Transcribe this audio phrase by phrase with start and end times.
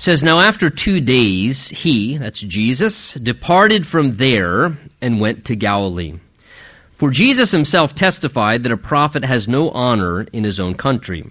[0.00, 6.14] says, Now after two days, he, that's Jesus, departed from there and went to Galilee.
[6.96, 11.24] For Jesus himself testified that a prophet has no honor in his own country.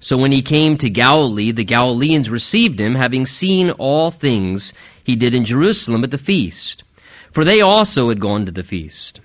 [0.00, 4.72] So when he came to Galilee, the Galileans received him, having seen all things
[5.02, 6.84] he did in Jerusalem at the feast.
[7.32, 9.20] For they also had gone to the feast.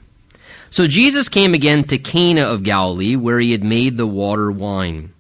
[0.71, 5.13] So Jesus came again to Cana of Galilee, where he had made the water wine.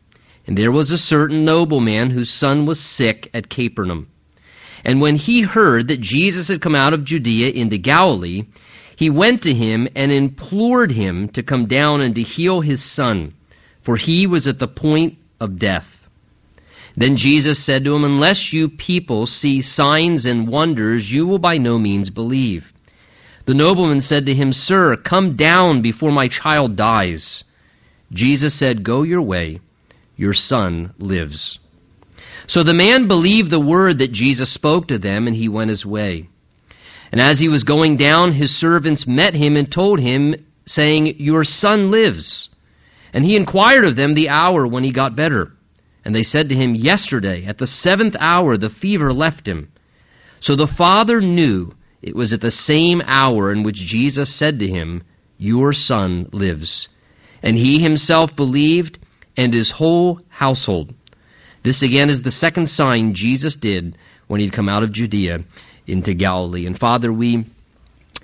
[0.49, 4.07] And there was a certain nobleman whose son was sick at Capernaum.
[4.83, 8.45] And when he heard that Jesus had come out of Judea into Galilee,
[8.95, 13.35] he went to him and implored him to come down and to heal his son,
[13.81, 16.09] for he was at the point of death.
[16.97, 21.59] Then Jesus said to him, Unless you people see signs and wonders, you will by
[21.59, 22.73] no means believe.
[23.45, 27.43] The nobleman said to him, Sir, come down before my child dies.
[28.11, 29.59] Jesus said, Go your way
[30.19, 31.59] your son lives.
[32.45, 35.85] So the man believed the word that Jesus spoke to them, and he went his
[35.85, 36.27] way.
[37.09, 40.35] And as he was going down, his servants met him and told him,
[40.65, 42.49] saying, Your son lives.
[43.13, 45.53] And he inquired of them the hour when he got better.
[46.03, 49.71] And they said to him, Yesterday, at the seventh hour, the fever left him.
[50.41, 51.71] So the father knew
[52.01, 55.03] it was at the same hour in which Jesus said to him,
[55.37, 56.89] Your son lives.
[57.41, 58.99] And he himself believed
[59.39, 60.93] and his whole household.
[61.63, 65.45] This again is the second sign Jesus did when he'd come out of Judea
[65.87, 66.65] into Galilee.
[66.65, 67.45] And Father, we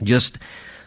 [0.03, 0.37] just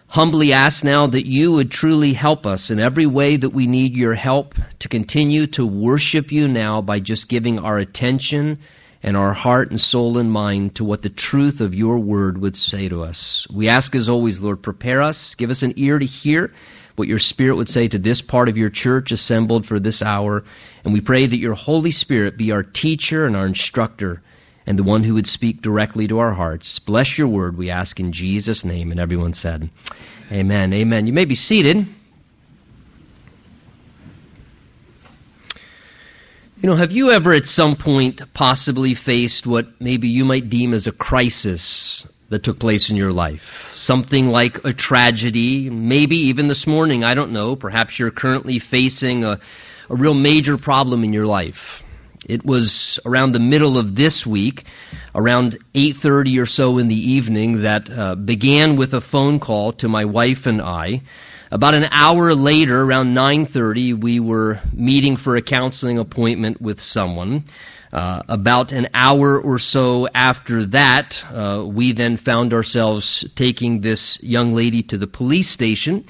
[0.07, 3.97] humbly ask now that you would truly help us in every way that we need
[3.97, 8.59] your help to continue to worship you now by just giving our attention
[9.03, 12.57] and our heart and soul and mind to what the truth of your word would
[12.57, 13.47] say to us.
[13.51, 16.53] We ask as always, Lord, prepare us, give us an ear to hear
[16.99, 20.45] what your Spirit would say to this part of your church assembled for this hour.
[20.85, 24.23] And we pray that your Holy Spirit be our teacher and our instructor
[24.67, 26.79] and the one who would speak directly to our hearts.
[26.79, 28.91] Bless your word, we ask in Jesus' name.
[28.91, 29.71] And everyone said,
[30.31, 30.73] Amen.
[30.75, 31.07] Amen.
[31.07, 31.87] You may be seated.
[36.61, 40.75] You know, have you ever at some point possibly faced what maybe you might deem
[40.75, 43.73] as a crisis that took place in your life.
[43.75, 47.57] Something like a tragedy, maybe even this morning, I don't know.
[47.57, 49.41] Perhaps you're currently facing a,
[49.89, 51.83] a real major problem in your life.
[52.29, 54.65] It was around the middle of this week,
[55.15, 59.89] around 8:30 or so in the evening that uh, began with a phone call to
[59.89, 61.03] my wife and I.
[61.51, 67.45] About an hour later, around 9:30, we were meeting for a counseling appointment with someone.
[67.93, 74.23] Uh, about an hour or so after that, uh, we then found ourselves taking this
[74.23, 76.05] young lady to the police station.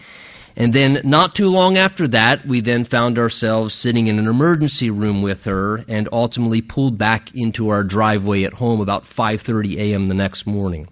[0.56, 4.90] And then, not too long after that, we then found ourselves sitting in an emergency
[4.90, 10.06] room with her, and ultimately pulled back into our driveway at home about 5:30 a.m.
[10.06, 10.88] the next morning.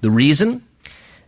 [0.00, 0.64] The reason,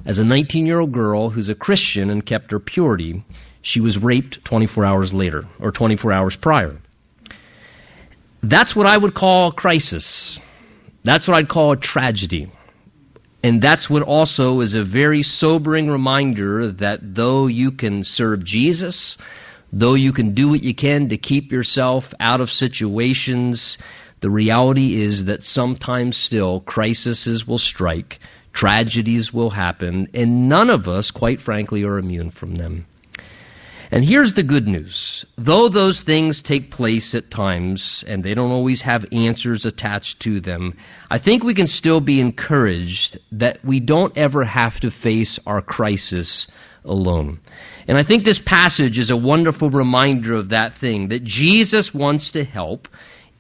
[0.05, 3.23] as a 19-year-old girl who's a Christian and kept her purity,
[3.63, 6.79] she was raped 24 hours later, or 24 hours prior.
[8.43, 10.39] That's what I would call crisis.
[11.05, 12.51] That's what I'd call a tragedy.
[13.43, 19.19] And that's what also is a very sobering reminder that though you can serve Jesus,
[19.73, 23.79] though you can do what you can to keep yourself out of situations,
[24.21, 28.19] the reality is that sometimes still crises will strike,
[28.53, 32.87] tragedies will happen, and none of us, quite frankly, are immune from them.
[33.91, 35.25] And here's the good news.
[35.37, 40.41] Though those things take place at times, and they don't always have answers attached to
[40.41, 40.77] them,
[41.11, 45.63] I think we can still be encouraged that we don't ever have to face our
[45.63, 46.49] crisis
[46.85, 47.41] alone.
[47.87, 52.33] And I think this passage is a wonderful reminder of that thing, that Jesus wants
[52.33, 52.89] to help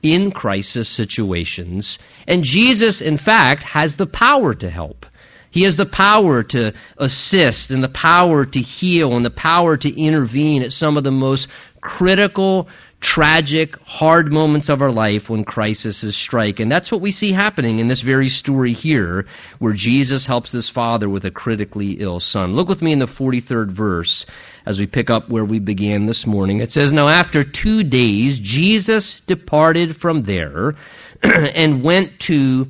[0.03, 5.07] in crisis situations, and Jesus, in fact, has the power to help.
[5.51, 10.01] He has the power to assist and the power to heal and the power to
[10.01, 11.49] intervene at some of the most
[11.81, 12.69] critical,
[13.01, 16.59] tragic, hard moments of our life when crises strike.
[16.59, 19.27] And that's what we see happening in this very story here,
[19.59, 22.55] where Jesus helps this father with a critically ill son.
[22.55, 24.27] Look with me in the 43rd verse
[24.65, 26.61] as we pick up where we began this morning.
[26.61, 30.75] It says, Now after two days, Jesus departed from there
[31.23, 32.67] and went to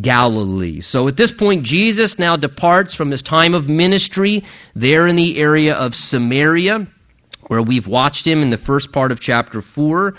[0.00, 0.80] Galilee.
[0.80, 4.44] So at this point, Jesus now departs from his time of ministry
[4.74, 6.86] there in the area of Samaria,
[7.46, 10.14] where we've watched him in the first part of chapter 4.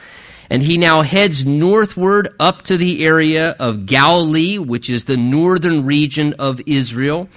[0.49, 5.85] And he now heads northward up to the area of Galilee, which is the northern
[5.85, 7.29] region of Israel.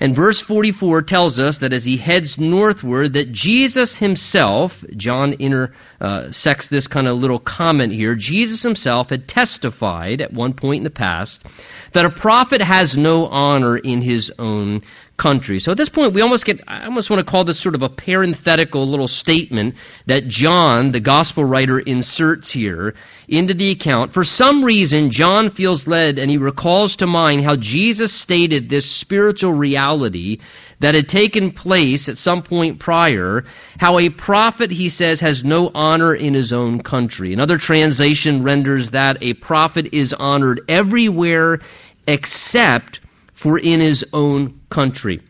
[0.00, 6.68] And verse 44 tells us that as he heads northward, that Jesus himself, John intersects
[6.68, 10.90] this kind of little comment here, Jesus himself had testified at one point in the
[10.90, 11.44] past
[11.92, 14.80] that a prophet has no honor in his own
[15.20, 15.58] country.
[15.60, 17.82] So at this point, we almost get, I almost want to call this sort of
[17.82, 19.74] a parenthetical little statement
[20.06, 22.94] that John, the gospel writer, inserts here
[23.28, 24.14] into the account.
[24.14, 28.90] For some reason, John feels led and he recalls to mind how Jesus stated this
[28.90, 30.38] spiritual reality
[30.78, 33.44] that had taken place at some point prior,
[33.78, 37.34] how a prophet, he says, has no honor in his own country.
[37.34, 41.60] Another translation renders that a prophet is honored everywhere
[42.06, 42.99] except
[43.40, 45.20] for in his own country.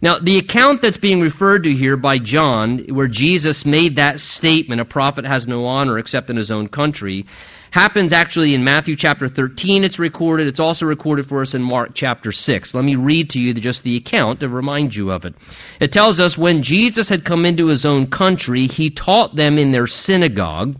[0.00, 4.80] Now, the account that's being referred to here by John, where Jesus made that statement,
[4.80, 7.26] a prophet has no honor except in his own country,
[7.72, 9.82] happens actually in Matthew chapter 13.
[9.82, 10.46] It's recorded.
[10.46, 12.72] It's also recorded for us in Mark chapter 6.
[12.72, 15.34] Let me read to you just the account to remind you of it.
[15.80, 19.72] It tells us when Jesus had come into his own country, he taught them in
[19.72, 20.76] their synagogue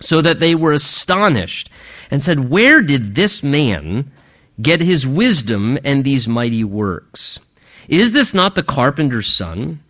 [0.00, 1.70] so that they were astonished
[2.10, 4.10] and said, Where did this man
[4.60, 7.38] get his wisdom and these mighty works?
[7.88, 9.80] Is this not the carpenter's son?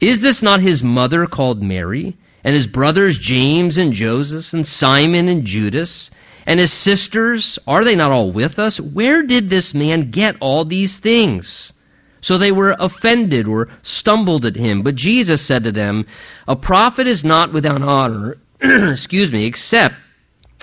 [0.00, 2.16] Is this not his mother called Mary?
[2.44, 6.10] And his brothers James and Joseph and Simon and Judas?
[6.46, 8.80] And his sisters, are they not all with us?
[8.80, 11.72] Where did this man get all these things?
[12.20, 14.82] So they were offended or stumbled at him.
[14.82, 16.06] But Jesus said to them,
[16.46, 19.94] A prophet is not without honor, excuse me, except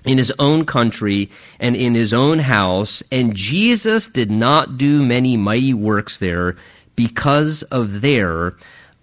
[0.05, 1.29] in his own country
[1.59, 6.55] and in his own house, and Jesus did not do many mighty works there
[6.95, 8.53] because of their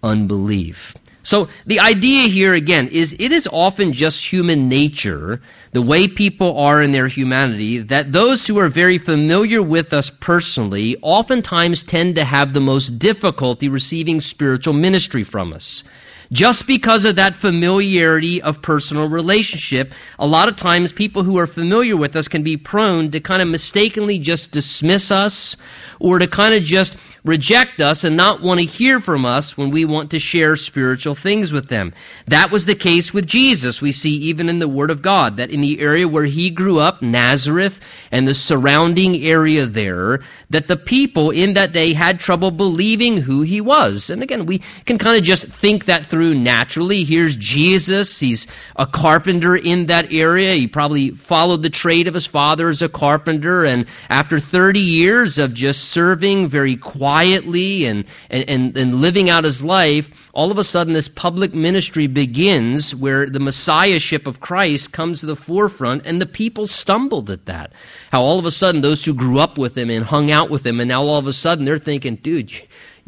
[0.03, 0.93] unbelief.
[1.23, 6.57] So the idea here again is it is often just human nature, the way people
[6.57, 12.15] are in their humanity, that those who are very familiar with us personally oftentimes tend
[12.15, 15.83] to have the most difficulty receiving spiritual ministry from us.
[16.31, 21.47] Just because of that familiarity of personal relationship, a lot of times people who are
[21.47, 25.57] familiar with us can be prone to kind of mistakenly just dismiss us
[25.99, 29.69] or to kind of just reject us and not want to hear from us when
[29.69, 31.93] we want to share spiritual things with them.
[32.27, 33.81] That was the case with Jesus.
[33.81, 36.79] We see even in the Word of God that in the area where he grew
[36.79, 37.79] up, Nazareth,
[38.11, 43.41] and the surrounding area there, that the people in that day had trouble believing who
[43.41, 44.09] he was.
[44.09, 47.03] And again, we can kind of just think that through naturally.
[47.03, 48.19] Here's Jesus.
[48.19, 50.53] He's a carpenter in that area.
[50.53, 53.63] He probably followed the trade of his father as a carpenter.
[53.63, 59.43] And after 30 years of just serving very quietly, quietly and, and, and living out
[59.43, 64.93] his life, all of a sudden this public ministry begins where the messiahship of Christ
[64.93, 67.73] comes to the forefront and the people stumbled at that.
[68.11, 70.65] How all of a sudden those who grew up with him and hung out with
[70.65, 72.49] him and now all of a sudden they're thinking, dude,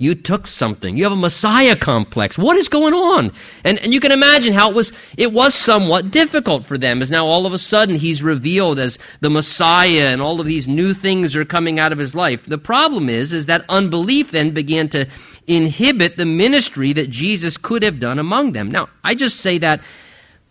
[0.03, 0.97] you took something.
[0.97, 2.37] You have a Messiah complex.
[2.37, 3.31] What is going on?
[3.63, 7.09] And, and you can imagine how it was, it was somewhat difficult for them as
[7.09, 10.93] now all of a sudden he's revealed as the Messiah and all of these new
[10.93, 12.43] things are coming out of his life.
[12.43, 15.07] The problem is, is that unbelief then began to
[15.47, 18.71] inhibit the ministry that Jesus could have done among them.
[18.71, 19.81] Now, I just say that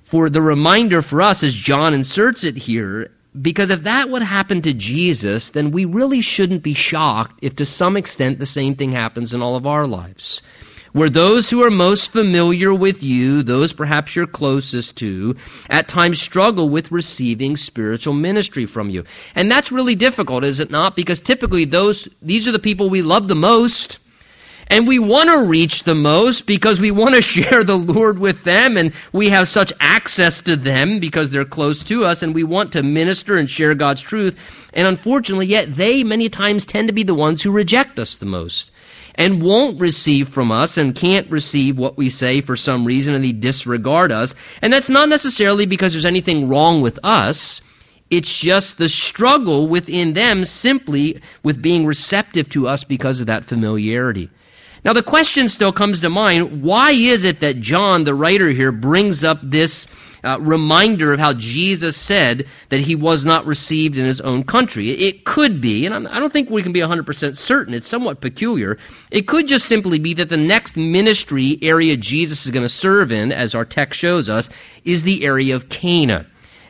[0.04, 4.62] for the reminder for us as John inserts it here because if that would happen
[4.62, 8.92] to Jesus, then we really shouldn't be shocked if to some extent the same thing
[8.92, 10.42] happens in all of our lives.
[10.92, 15.36] Where those who are most familiar with you, those perhaps you're closest to,
[15.70, 19.04] at times struggle with receiving spiritual ministry from you.
[19.34, 20.94] And that's really difficult, is it not?
[20.94, 23.96] Because typically those, these are the people we love the most.
[24.72, 28.42] And we want to reach the most because we want to share the Lord with
[28.42, 32.42] them and we have such access to them because they're close to us and we
[32.42, 34.34] want to minister and share God's truth.
[34.72, 38.24] And unfortunately, yet they many times tend to be the ones who reject us the
[38.24, 38.70] most
[39.14, 43.22] and won't receive from us and can't receive what we say for some reason and
[43.22, 44.34] they disregard us.
[44.62, 47.60] And that's not necessarily because there's anything wrong with us.
[48.08, 53.44] It's just the struggle within them simply with being receptive to us because of that
[53.44, 54.30] familiarity.
[54.84, 58.72] Now, the question still comes to mind why is it that John, the writer here,
[58.72, 59.86] brings up this
[60.24, 64.90] uh, reminder of how Jesus said that he was not received in his own country?
[64.90, 68.78] It could be, and I don't think we can be 100% certain, it's somewhat peculiar.
[69.10, 73.12] It could just simply be that the next ministry area Jesus is going to serve
[73.12, 74.48] in, as our text shows us,
[74.84, 76.26] is the area of Cana.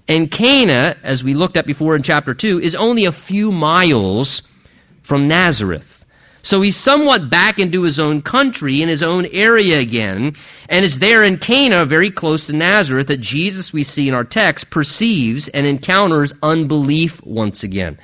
[0.07, 4.42] And Cana, as we looked at before in chapter 2, is only a few miles
[5.02, 5.92] from Nazareth.
[6.43, 10.35] So he's somewhat back into his own country, in his own area again.
[10.69, 14.25] And it's there in Cana, very close to Nazareth, that Jesus, we see in our
[14.25, 17.99] text, perceives and encounters unbelief once again.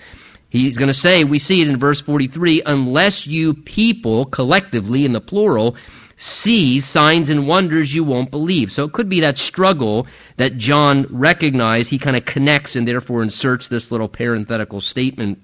[0.50, 5.12] He's going to say, we see it in verse 43, unless you people collectively in
[5.12, 5.76] the plural
[6.16, 8.71] see signs and wonders you won't believe.
[8.73, 11.90] So it could be that struggle that John recognized.
[11.90, 15.38] He kind of connects and therefore inserts this little parenthetical statement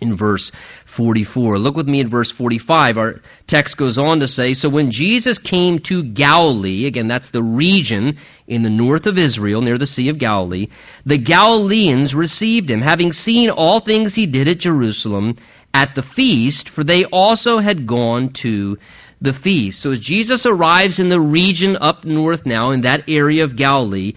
[0.00, 0.52] in verse
[0.86, 1.58] 44.
[1.58, 2.98] Look with me in verse 45.
[2.98, 7.42] Our text goes on to say, So when Jesus came to Galilee, again, that's the
[7.42, 10.68] region in the north of Israel near the Sea of Galilee,
[11.04, 15.36] the Galileans received him, having seen all things he did at Jerusalem
[15.74, 18.78] at the feast, for they also had gone to
[19.20, 19.80] the feast.
[19.80, 24.14] So as Jesus arrives in the region up north now, in that area of Galilee,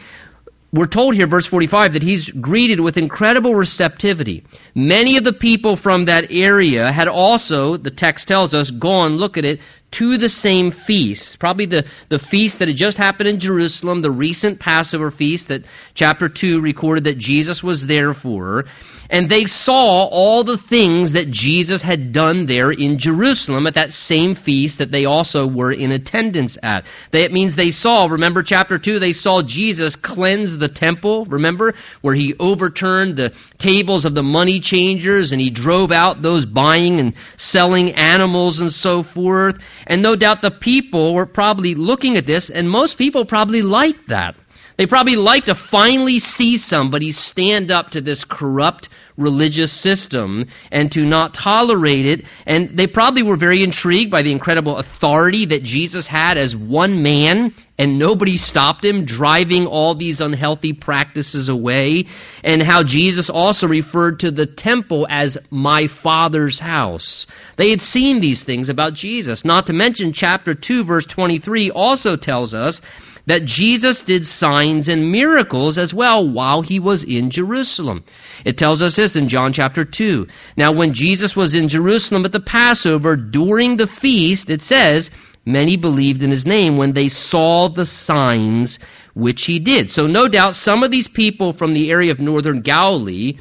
[0.73, 4.45] we're told here, verse 45, that he's greeted with incredible receptivity.
[4.73, 9.37] Many of the people from that area had also, the text tells us, gone, look
[9.37, 9.59] at it,
[9.91, 11.39] to the same feast.
[11.39, 15.65] Probably the, the feast that had just happened in Jerusalem, the recent Passover feast that
[15.93, 18.65] chapter 2 recorded that Jesus was there for.
[19.11, 23.91] And they saw all the things that Jesus had done there in Jerusalem at that
[23.91, 26.85] same feast that they also were in attendance at.
[27.11, 32.15] That means they saw, remember chapter 2, they saw Jesus cleanse the temple, remember, where
[32.15, 37.13] he overturned the tables of the money changers and he drove out those buying and
[37.35, 39.57] selling animals and so forth.
[39.85, 44.07] And no doubt the people were probably looking at this, and most people probably liked
[44.07, 44.35] that.
[44.77, 50.91] They probably like to finally see somebody stand up to this corrupt religious system and
[50.91, 52.25] to not tolerate it.
[52.45, 57.03] And they probably were very intrigued by the incredible authority that Jesus had as one
[57.03, 62.05] man and nobody stopped him driving all these unhealthy practices away
[62.43, 67.25] and how Jesus also referred to the temple as my father's house.
[67.57, 69.43] They had seen these things about Jesus.
[69.43, 72.81] Not to mention chapter 2 verse 23 also tells us
[73.25, 78.03] that Jesus did signs and miracles as well while he was in Jerusalem.
[78.45, 80.27] It tells us this in John chapter 2.
[80.57, 85.11] Now, when Jesus was in Jerusalem at the Passover during the feast, it says,
[85.45, 88.79] many believed in his name when they saw the signs
[89.13, 89.89] which he did.
[89.89, 93.37] So, no doubt, some of these people from the area of northern Galilee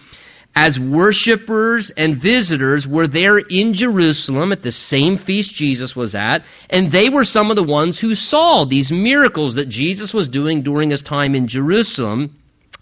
[0.55, 6.45] as worshippers and visitors were there in Jerusalem at the same feast Jesus was at,
[6.69, 10.63] and they were some of the ones who saw these miracles that Jesus was doing
[10.63, 12.37] during his time in Jerusalem.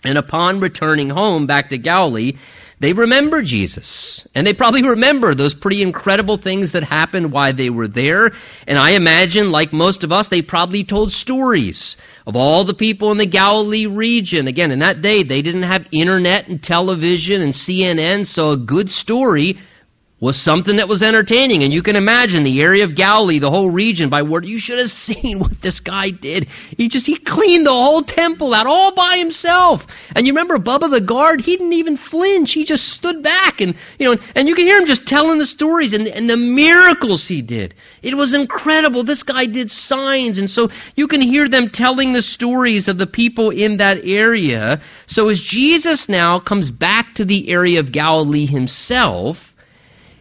[0.05, 2.35] And upon returning home back to Galilee,
[2.81, 4.27] they remember Jesus.
[4.35, 8.31] And they probably remember those pretty incredible things that happened while they were there.
[8.67, 11.97] And I imagine, like most of us, they probably told stories
[12.29, 14.49] of all the people in the Galilee region.
[14.49, 18.91] Again, in that day, they didn't have internet and television and CNN, so a good
[18.91, 19.57] story
[20.21, 21.63] was something that was entertaining.
[21.63, 24.79] And you can imagine the area of Galilee, the whole region, by word, you should
[24.79, 26.49] have seen what this guy did.
[26.77, 29.87] He just, he cleaned the whole temple out all by himself.
[30.15, 32.53] And you remember Bubba the guard, he didn't even flinch.
[32.53, 35.47] He just stood back and, you know, and you can hear him just telling the
[35.47, 37.75] stories and, and the miracles he did.
[38.03, 39.05] It was incredible.
[39.05, 40.39] This guy did signs.
[40.39, 44.81] And so you can hear them telling the stories of the people in that area.
[45.07, 49.48] So as Jesus now comes back to the area of Galilee himself,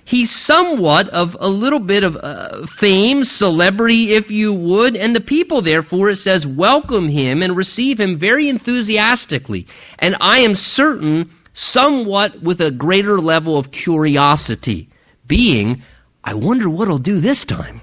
[0.07, 5.19] he's somewhat of a little bit of uh, fame, celebrity, if you would, and the
[5.21, 9.67] people, therefore, it says, welcome him and receive him very enthusiastically.
[9.99, 14.87] And I am certain, somewhat with a greater level of curiosity,
[15.27, 15.83] being,
[16.23, 17.81] I wonder what he'll do this time.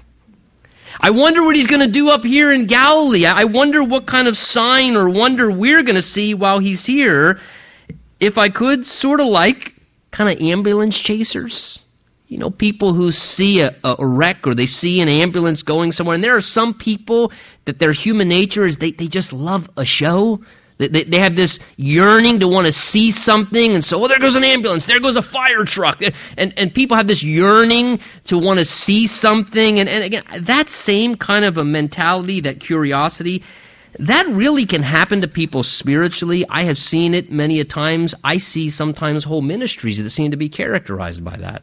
[0.99, 3.27] I wonder what he's going to do up here in Galilee.
[3.27, 7.39] I wonder what kind of sign or wonder we're going to see while he's here.
[8.19, 9.75] If I could, sort of like
[10.09, 11.84] kind of ambulance chasers
[12.27, 16.15] you know, people who see a, a, wreck or they see an ambulance going somewhere.
[16.15, 17.31] And there are some people
[17.65, 20.41] that their human nature is they, they just love a show.
[20.77, 23.73] They, they, they have this yearning to want to see something.
[23.73, 24.87] And so, oh, there goes an ambulance.
[24.87, 26.01] There goes a fire truck.
[26.37, 29.79] And, and people have this yearning to want to see something.
[29.79, 33.43] And, and again, that same kind of a mentality, that curiosity,
[33.99, 36.43] that really can happen to people spiritually.
[36.49, 38.15] I have seen it many a times.
[38.23, 41.61] I see sometimes whole ministries that seem to be characterized by that.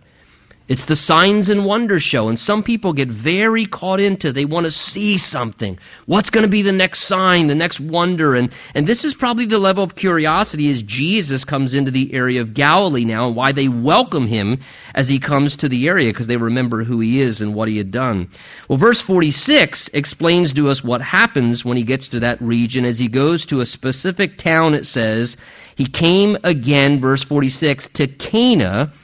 [0.73, 4.65] It's the signs and wonders show, and some people get very caught into they want
[4.65, 5.79] to see something.
[6.07, 8.35] What's going to be the next sign, the next wonder?
[8.35, 12.41] And, and this is probably the level of curiosity as Jesus comes into the area
[12.41, 14.61] of Galilee now and why they welcome him
[14.95, 17.77] as he comes to the area because they remember who he is and what he
[17.77, 18.31] had done.
[18.67, 22.87] Well, verse 46 explains to us what happens when he gets to that region.
[22.87, 25.37] As he goes to a specific town, it says,
[25.77, 28.95] he came again, verse 46, to Cana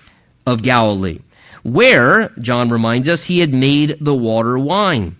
[0.47, 1.19] of Galilee
[1.63, 5.17] where, John reminds us, he had made the water wine.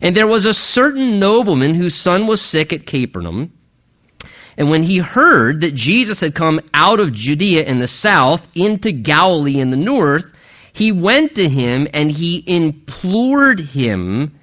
[0.00, 3.52] And there was a certain nobleman whose son was sick at Capernaum.
[4.56, 8.92] And when he heard that Jesus had come out of Judea in the south into
[8.92, 10.24] Galilee in the north,
[10.72, 14.38] he went to him and he implored him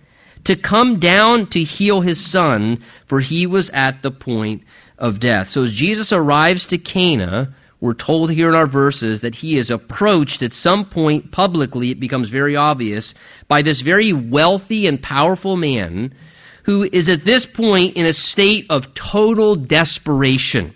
[0.45, 4.63] to come down to heal his son, for he was at the point
[4.97, 5.49] of death.
[5.49, 9.71] So as Jesus arrives to Cana, we're told here in our verses that he is
[9.71, 13.15] approached at some point publicly, it becomes very obvious,
[13.47, 16.13] by this very wealthy and powerful man
[16.63, 20.73] who is at this point in a state of total desperation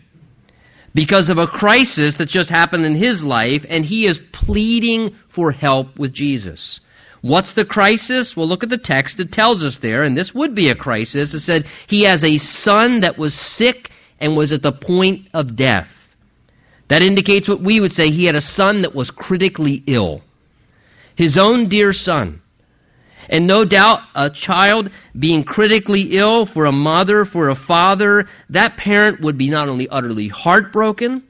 [0.94, 5.52] because of a crisis that just happened in his life, and he is pleading for
[5.52, 6.80] help with Jesus.
[7.22, 8.38] What's the crisis?
[8.38, 9.20] Well, look at the text.
[9.20, 11.34] It tells us there, and this would be a crisis.
[11.34, 15.56] It said, He has a son that was sick and was at the point of
[15.56, 16.03] death.
[16.94, 18.12] That indicates what we would say.
[18.12, 20.22] He had a son that was critically ill.
[21.16, 22.44] His own dear son.
[23.28, 28.78] And no doubt, a child being critically ill for a mother, for a father, that
[28.78, 31.24] parent would be not only utterly heartbroken,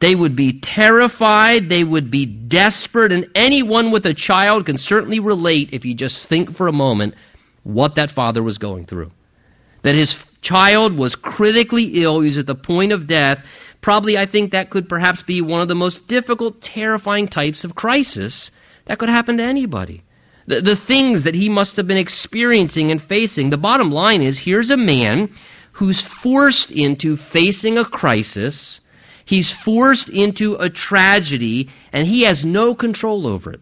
[0.00, 5.18] they would be terrified, they would be desperate, and anyone with a child can certainly
[5.18, 7.14] relate if you just think for a moment
[7.62, 9.12] what that father was going through.
[9.80, 13.46] That his child was critically ill, he was at the point of death.
[13.80, 17.74] Probably, I think that could perhaps be one of the most difficult, terrifying types of
[17.74, 18.50] crisis
[18.84, 20.02] that could happen to anybody
[20.50, 23.50] the, the things that he must have been experiencing and facing.
[23.50, 25.30] The bottom line is here's a man
[25.72, 28.80] who's forced into facing a crisis,
[29.24, 33.60] he's forced into a tragedy, and he has no control over it.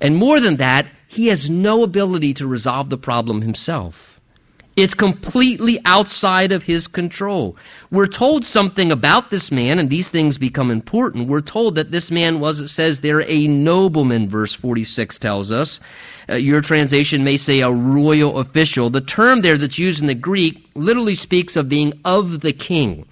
[0.00, 4.09] And more than that, he has no ability to resolve the problem himself.
[4.76, 7.56] It's completely outside of his control.
[7.90, 11.28] We're told something about this man, and these things become important.
[11.28, 15.80] We're told that this man was, it says there, a nobleman, verse 46 tells us.
[16.28, 18.90] Uh, your translation may say a royal official.
[18.90, 23.06] The term there that's used in the Greek literally speaks of being of the king.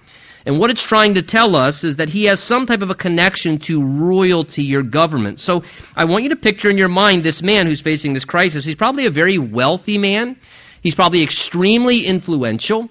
[0.45, 2.95] And what it's trying to tell us is that he has some type of a
[2.95, 5.39] connection to royalty or government.
[5.39, 5.63] So
[5.95, 8.63] I want you to picture in your mind this man who's facing this crisis.
[8.63, 10.37] He's probably a very wealthy man.
[10.81, 12.89] He's probably extremely influential.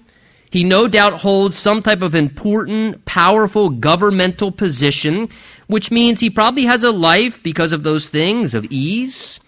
[0.51, 5.29] He no doubt holds some type of important, powerful governmental position,
[5.67, 9.39] which means he probably has a life because of those things of ease.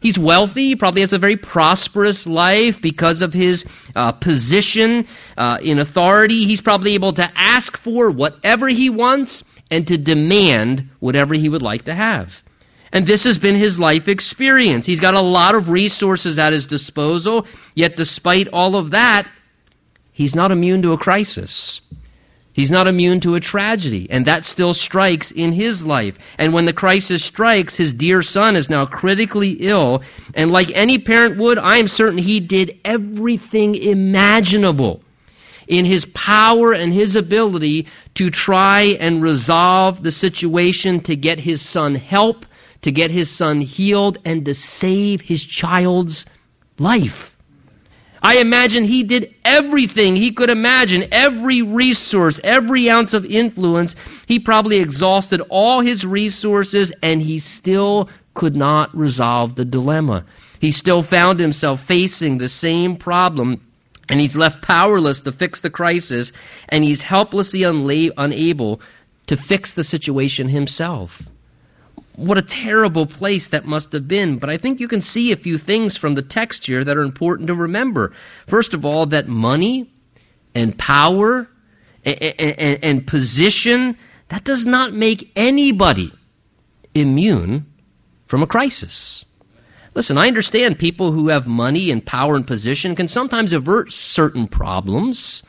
[0.00, 3.64] He's wealthy, probably has a very prosperous life because of his
[3.96, 6.44] uh, position uh, in authority.
[6.44, 11.62] He's probably able to ask for whatever he wants and to demand whatever he would
[11.62, 12.42] like to have.
[12.92, 14.86] And this has been his life experience.
[14.86, 19.28] He's got a lot of resources at his disposal, yet despite all of that,
[20.12, 21.80] he's not immune to a crisis.
[22.58, 26.18] He's not immune to a tragedy, and that still strikes in his life.
[26.38, 30.02] And when the crisis strikes, his dear son is now critically ill,
[30.34, 35.02] and like any parent would, I am certain he did everything imaginable
[35.68, 41.62] in his power and his ability to try and resolve the situation to get his
[41.62, 42.44] son help
[42.82, 46.26] to get his son healed and to save his child's
[46.78, 47.36] life.
[48.22, 53.94] I imagine he did everything he could imagine, every resource, every ounce of influence.
[54.26, 60.26] He probably exhausted all his resources and he still could not resolve the dilemma.
[60.60, 63.60] He still found himself facing the same problem
[64.10, 66.32] and he's left powerless to fix the crisis
[66.68, 68.80] and he's helplessly unla- unable
[69.28, 71.22] to fix the situation himself
[72.18, 74.38] what a terrible place that must have been.
[74.38, 77.02] But I think you can see a few things from the text here that are
[77.02, 78.12] important to remember.
[78.48, 79.92] First of all, that money
[80.52, 81.48] and power
[82.04, 83.96] and, and, and position,
[84.30, 86.12] that does not make anybody
[86.92, 87.66] immune
[88.26, 89.24] from a crisis.
[89.94, 94.48] Listen, I understand people who have money and power and position can sometimes avert certain
[94.48, 95.44] problems.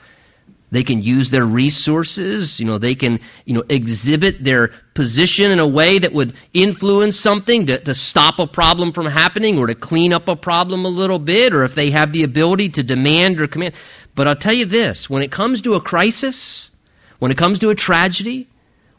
[0.71, 2.59] They can use their resources.
[2.59, 7.19] You know, they can, you know, exhibit their position in a way that would influence
[7.19, 10.89] something to, to stop a problem from happening or to clean up a problem a
[10.89, 13.73] little bit, or if they have the ability to demand or command.
[14.15, 16.69] But I'll tell you this when it comes to a crisis,
[17.17, 18.47] when it comes to a tragedy,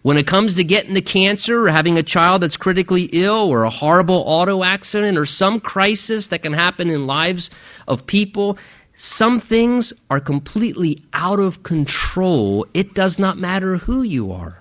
[0.03, 3.65] when it comes to getting the cancer or having a child that's critically ill or
[3.65, 7.51] a horrible auto accident or some crisis that can happen in lives
[7.87, 8.57] of people,
[9.03, 12.67] some things are completely out of control.
[12.75, 14.61] It does not matter who you are.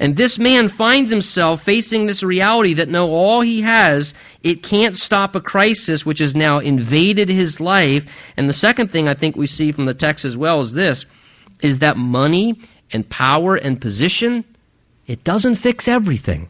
[0.00, 4.96] And this man finds himself facing this reality that no, all he has, it can't
[4.96, 8.04] stop a crisis which has now invaded his life.
[8.36, 11.06] And the second thing I think we see from the text as well is this,
[11.62, 12.60] is that money
[12.92, 14.44] and power and position,
[15.06, 16.48] it doesn't fix everything.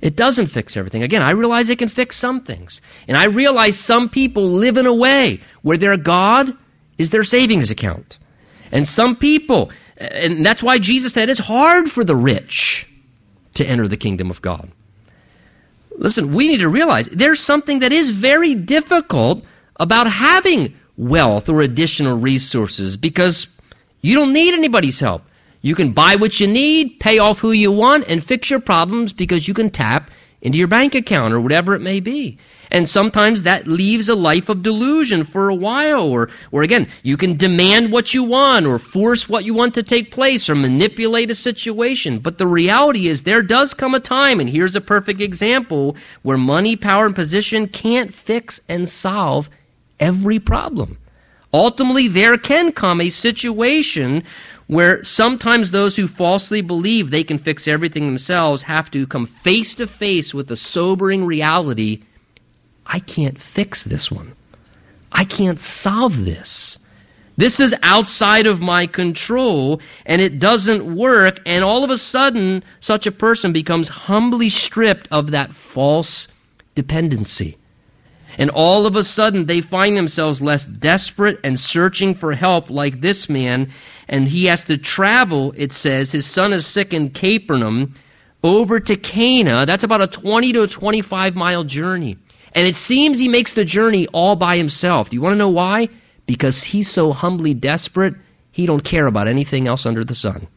[0.00, 1.02] It doesn't fix everything.
[1.02, 2.80] Again, I realize it can fix some things.
[3.06, 6.50] And I realize some people live in a way where their God
[6.96, 8.18] is their savings account.
[8.72, 12.86] And some people, and that's why Jesus said it's hard for the rich
[13.54, 14.70] to enter the kingdom of God.
[15.90, 19.44] Listen, we need to realize there's something that is very difficult
[19.76, 23.48] about having wealth or additional resources because
[24.00, 25.22] you don't need anybody's help.
[25.62, 29.12] You can buy what you need, pay off who you want, and fix your problems
[29.12, 32.38] because you can tap into your bank account or whatever it may be.
[32.70, 37.16] And sometimes that leaves a life of delusion for a while, or, or again, you
[37.16, 41.30] can demand what you want, or force what you want to take place, or manipulate
[41.30, 42.20] a situation.
[42.20, 46.38] But the reality is there does come a time, and here's a perfect example, where
[46.38, 49.50] money, power, and position can't fix and solve
[49.98, 50.96] every problem.
[51.52, 54.24] Ultimately, there can come a situation
[54.66, 59.74] where sometimes those who falsely believe they can fix everything themselves have to come face
[59.76, 62.02] to face with the sobering reality
[62.90, 64.34] I can't fix this one.
[65.12, 66.78] I can't solve this.
[67.36, 71.38] This is outside of my control and it doesn't work.
[71.46, 76.26] And all of a sudden, such a person becomes humbly stripped of that false
[76.74, 77.56] dependency.
[78.38, 83.00] And all of a sudden, they find themselves less desperate and searching for help like
[83.00, 83.70] this man.
[84.08, 86.12] And he has to travel, it says.
[86.12, 87.94] His son is sick in Capernaum
[88.42, 89.66] over to Cana.
[89.66, 92.16] That's about a 20 to a 25 mile journey.
[92.52, 95.10] And it seems he makes the journey all by himself.
[95.10, 95.88] Do you want to know why?
[96.26, 98.14] Because he's so humbly desperate,
[98.50, 100.48] he don't care about anything else under the sun.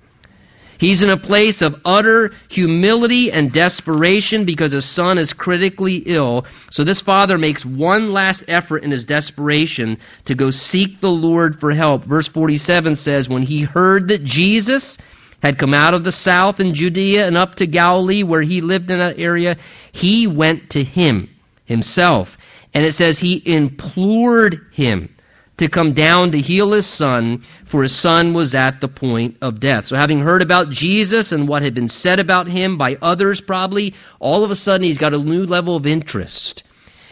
[0.83, 6.45] He's in a place of utter humility and desperation because his son is critically ill.
[6.71, 11.61] So this father makes one last effort in his desperation to go seek the Lord
[11.61, 12.03] for help.
[12.03, 14.97] Verse 47 says, When he heard that Jesus
[15.41, 18.91] had come out of the south in Judea and up to Galilee where he lived
[18.91, 19.55] in that area,
[19.93, 21.29] he went to him
[21.63, 22.37] himself.
[22.73, 25.12] And it says he implored him
[25.57, 29.59] to come down to heal his son, for his son was at the point of
[29.59, 29.85] death.
[29.85, 33.93] So, having heard about Jesus and what had been said about him by others, probably,
[34.19, 36.63] all of a sudden he's got a new level of interest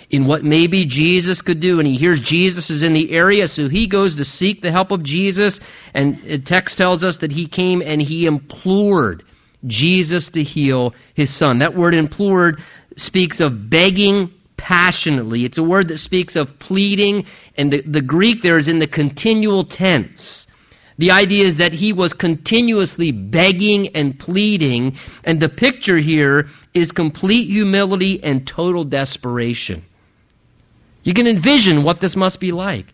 [0.09, 1.79] in what maybe Jesus could do.
[1.79, 4.91] And he hears Jesus is in the area, so he goes to seek the help
[4.91, 5.59] of Jesus.
[5.93, 9.23] And the text tells us that he came and he implored
[9.65, 11.59] Jesus to heal his son.
[11.59, 12.61] That word implored
[12.97, 15.45] speaks of begging passionately.
[15.45, 17.25] It's a word that speaks of pleading,
[17.57, 20.47] and the, the Greek there is in the continual tense.
[20.97, 26.91] The idea is that he was continuously begging and pleading, and the picture here is
[26.91, 29.83] complete humility and total desperation.
[31.03, 32.85] You can envision what this must be like.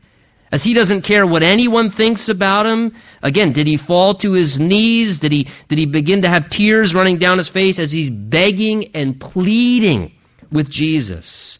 [0.50, 2.96] As he doesn't care what anyone thinks about him.
[3.22, 5.20] Again, did he fall to his knees?
[5.20, 8.96] Did he, did he begin to have tears running down his face as he's begging
[8.96, 10.14] and pleading
[10.52, 11.60] with Jesus.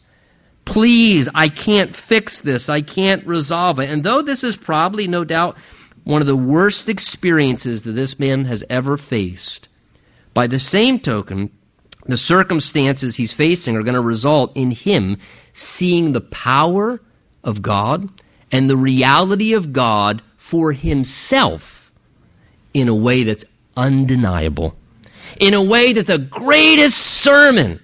[0.68, 2.68] Please, I can't fix this.
[2.68, 3.88] I can't resolve it.
[3.88, 5.56] And though this is probably, no doubt,
[6.04, 9.70] one of the worst experiences that this man has ever faced,
[10.34, 11.50] by the same token,
[12.04, 15.20] the circumstances he's facing are going to result in him
[15.54, 17.00] seeing the power
[17.42, 18.06] of God
[18.52, 21.90] and the reality of God for himself
[22.74, 24.76] in a way that's undeniable.
[25.40, 27.80] In a way that the greatest sermon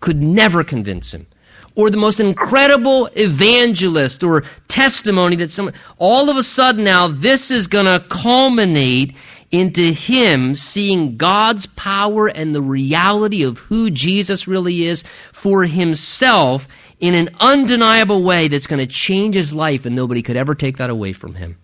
[0.00, 1.26] could never convince him.
[1.74, 7.50] Or the most incredible evangelist or testimony that someone, all of a sudden now this
[7.50, 9.14] is going to culminate
[9.50, 15.02] into him seeing God's power and the reality of who Jesus really is
[15.32, 16.68] for himself
[17.00, 20.76] in an undeniable way that's going to change his life and nobody could ever take
[20.76, 21.56] that away from him.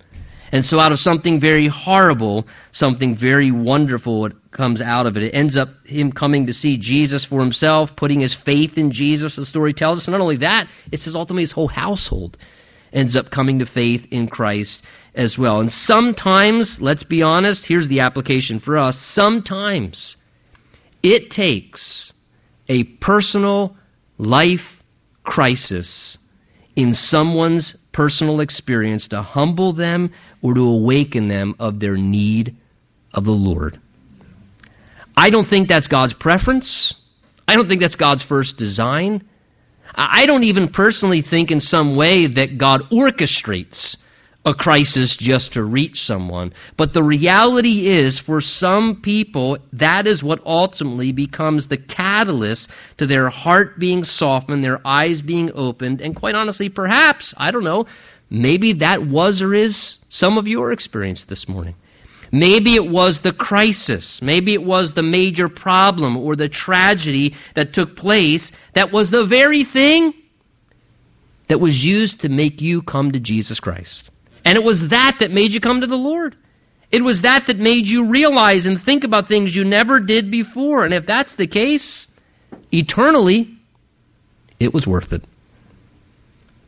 [0.52, 5.24] And so, out of something very horrible, something very wonderful comes out of it.
[5.24, 9.36] It ends up him coming to see Jesus for himself, putting his faith in Jesus,
[9.36, 10.08] the story tells us.
[10.08, 12.38] And not only that, it says ultimately his whole household
[12.92, 15.60] ends up coming to faith in Christ as well.
[15.60, 18.98] And sometimes, let's be honest, here's the application for us.
[18.98, 20.16] Sometimes
[21.02, 22.12] it takes
[22.68, 23.76] a personal
[24.18, 24.82] life
[25.22, 26.18] crisis
[26.76, 30.12] in someone's personal experience to humble them
[30.42, 32.54] or to awaken them of their need
[33.12, 33.80] of the Lord.
[35.16, 36.94] I don't think that's God's preference.
[37.48, 39.26] I don't think that's God's first design.
[39.94, 43.96] I don't even personally think in some way that God orchestrates
[44.46, 46.54] a crisis just to reach someone.
[46.76, 53.06] But the reality is, for some people, that is what ultimately becomes the catalyst to
[53.06, 57.86] their heart being softened, their eyes being opened, and quite honestly, perhaps, I don't know,
[58.30, 61.74] maybe that was or is some of your experience this morning.
[62.30, 64.22] Maybe it was the crisis.
[64.22, 69.24] Maybe it was the major problem or the tragedy that took place that was the
[69.24, 70.14] very thing
[71.48, 74.10] that was used to make you come to Jesus Christ.
[74.46, 76.36] And it was that that made you come to the Lord.
[76.92, 80.84] It was that that made you realize and think about things you never did before.
[80.84, 82.06] And if that's the case,
[82.70, 83.56] eternally,
[84.60, 85.24] it was worth it.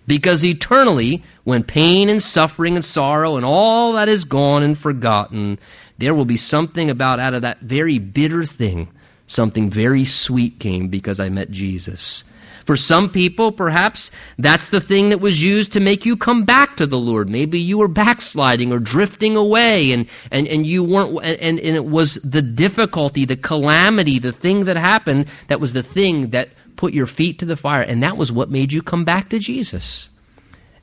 [0.09, 5.61] Because eternally, when pain and suffering and sorrow and all that is gone and forgotten,
[5.99, 8.89] there will be something about out of that very bitter thing,
[9.29, 12.25] something very sweet came because I met Jesus.
[12.69, 16.77] For some people, perhaps that's the thing that was used to make you come back
[16.77, 17.27] to the Lord.
[17.27, 21.83] Maybe you were backsliding or drifting away and, and, and you weren't, and, and it
[21.83, 26.93] was the difficulty, the calamity, the thing that happened that was the thing that put
[26.93, 27.81] your feet to the fire.
[27.81, 30.11] And that was what made you come back to Jesus.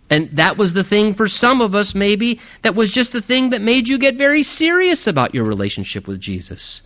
[0.09, 3.51] And that was the thing for some of us, maybe, that was just the thing
[3.51, 6.81] that made you get very serious about your relationship with Jesus.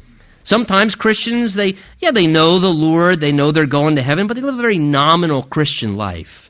[0.49, 4.33] Sometimes Christians, they, yeah, they know the Lord, they know they're going to heaven, but
[4.33, 6.49] they live a very nominal Christian life.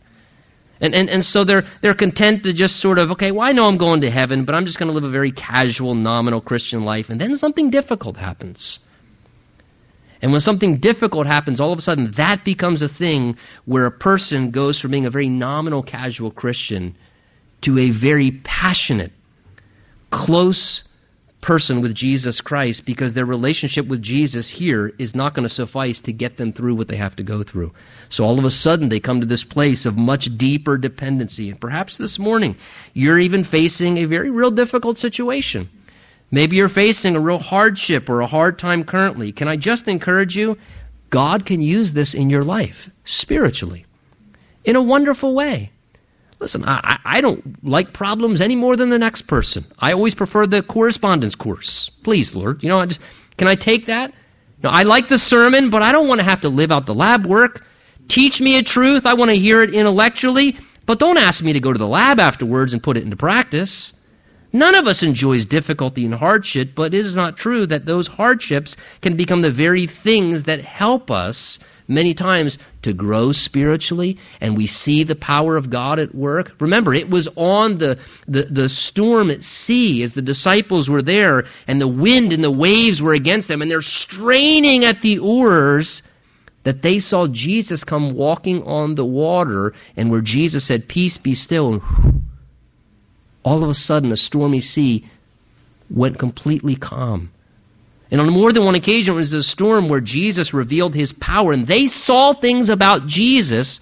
[0.79, 3.65] And, and, and so they're, they're content to just sort of, okay, well, I know
[3.65, 6.83] I'm going to heaven, but I'm just going to live a very casual, nominal Christian
[6.83, 7.09] life.
[7.09, 8.79] And then something difficult happens.
[10.21, 13.35] And when something difficult happens, all of a sudden that becomes a thing
[13.65, 16.95] where a person goes from being a very nominal, casual Christian
[17.63, 19.11] to a very passionate,
[20.09, 20.85] close
[21.41, 26.01] person with Jesus Christ because their relationship with Jesus here is not going to suffice
[26.01, 27.71] to get them through what they have to go through.
[28.09, 31.49] So all of a sudden they come to this place of much deeper dependency.
[31.49, 32.57] And perhaps this morning
[32.93, 35.69] you're even facing a very real difficult situation.
[36.31, 39.31] Maybe you're facing a real hardship or a hard time currently.
[39.31, 40.57] Can I just encourage you?
[41.09, 43.85] God can use this in your life spiritually
[44.63, 45.71] in a wonderful way.
[46.39, 49.65] Listen, I, I don't like problems any more than the next person.
[49.77, 51.91] I always prefer the correspondence course.
[52.03, 52.63] Please, Lord.
[52.63, 53.01] You know, I just
[53.37, 54.13] can I take that?
[54.63, 56.93] No, I like the sermon, but I don't want to have to live out the
[56.93, 57.65] lab work.
[58.07, 59.05] Teach me a truth.
[59.05, 62.19] I want to hear it intellectually, but don't ask me to go to the lab
[62.19, 63.93] afterwards and put it into practice.
[64.51, 68.75] None of us enjoys difficulty and hardship, but it is not true that those hardships
[69.01, 74.67] can become the very things that help us many times to grow spiritually and we
[74.67, 76.53] see the power of God at work.
[76.59, 81.45] Remember, it was on the, the, the storm at sea as the disciples were there
[81.67, 86.03] and the wind and the waves were against them and they're straining at the oars
[86.63, 91.33] that they saw Jesus come walking on the water and where Jesus said, Peace be
[91.33, 91.81] still.
[93.43, 95.09] All of a sudden, the stormy sea
[95.89, 97.31] went completely calm.
[98.11, 101.51] And on more than one occasion, it was a storm where Jesus revealed his power,
[101.51, 103.79] and they saw things about Jesus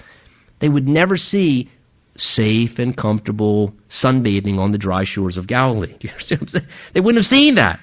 [0.59, 1.69] they would never see
[2.15, 5.93] safe and comfortable sunbathing on the dry shores of Galilee.
[5.99, 6.67] Do you understand what I'm saying?
[6.93, 7.79] They wouldn't have seen that.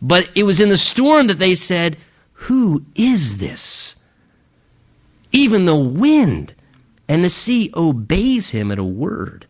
[0.00, 1.96] But it was in the storm that they said,
[2.32, 3.96] Who is this?
[5.32, 6.54] Even the wind
[7.08, 9.46] and the sea obeys him at a word.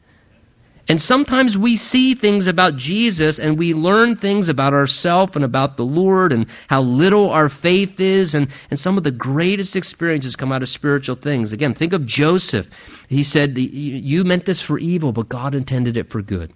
[0.88, 5.76] And sometimes we see things about Jesus and we learn things about ourselves and about
[5.76, 8.34] the Lord and how little our faith is.
[8.34, 11.52] And, and some of the greatest experiences come out of spiritual things.
[11.52, 12.68] Again, think of Joseph.
[13.06, 16.54] He said, You meant this for evil, but God intended it for good.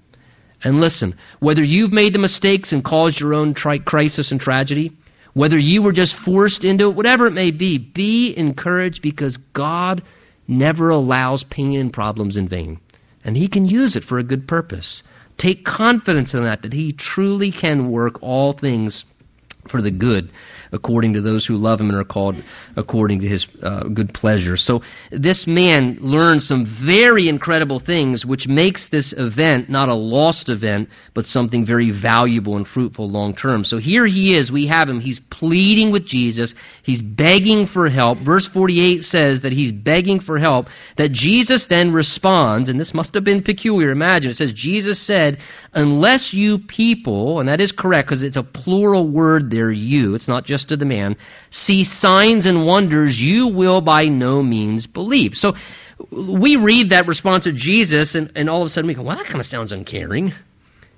[0.65, 4.93] And listen, whether you've made the mistakes and caused your own tri- crisis and tragedy,
[5.35, 10.03] whether you were just forced into it, whatever it may be, be encouraged because God
[10.49, 12.81] never allows pain and problems in vain
[13.25, 15.03] and he can use it for a good purpose.
[15.39, 19.05] Take confidence in that, that he truly can work all things
[19.69, 20.31] for the good
[20.73, 22.43] according to those who love him and are called
[22.77, 24.57] according to his uh, good pleasure.
[24.57, 30.49] So this man learned some very incredible things, which makes this event not a lost
[30.49, 33.65] event, but something very valuable and fruitful long term.
[33.65, 34.51] So here he is.
[34.51, 35.01] We have him.
[35.01, 36.55] He's pleading with Jesus.
[36.83, 38.19] He's begging for help.
[38.19, 40.69] Verse 48 says that he's begging for help.
[40.97, 43.91] That Jesus then responds, and this must have been peculiar.
[43.91, 45.39] Imagine it says, Jesus said,
[45.75, 50.29] unless you people, and that is correct because it's a plural word there, you, it's
[50.29, 51.17] not just to the man,
[51.51, 55.35] see signs and wonders, you will by no means believe.
[55.37, 55.55] So
[56.11, 59.17] we read that response of Jesus, and, and all of a sudden we go, well,
[59.17, 60.33] that kind of sounds uncaring.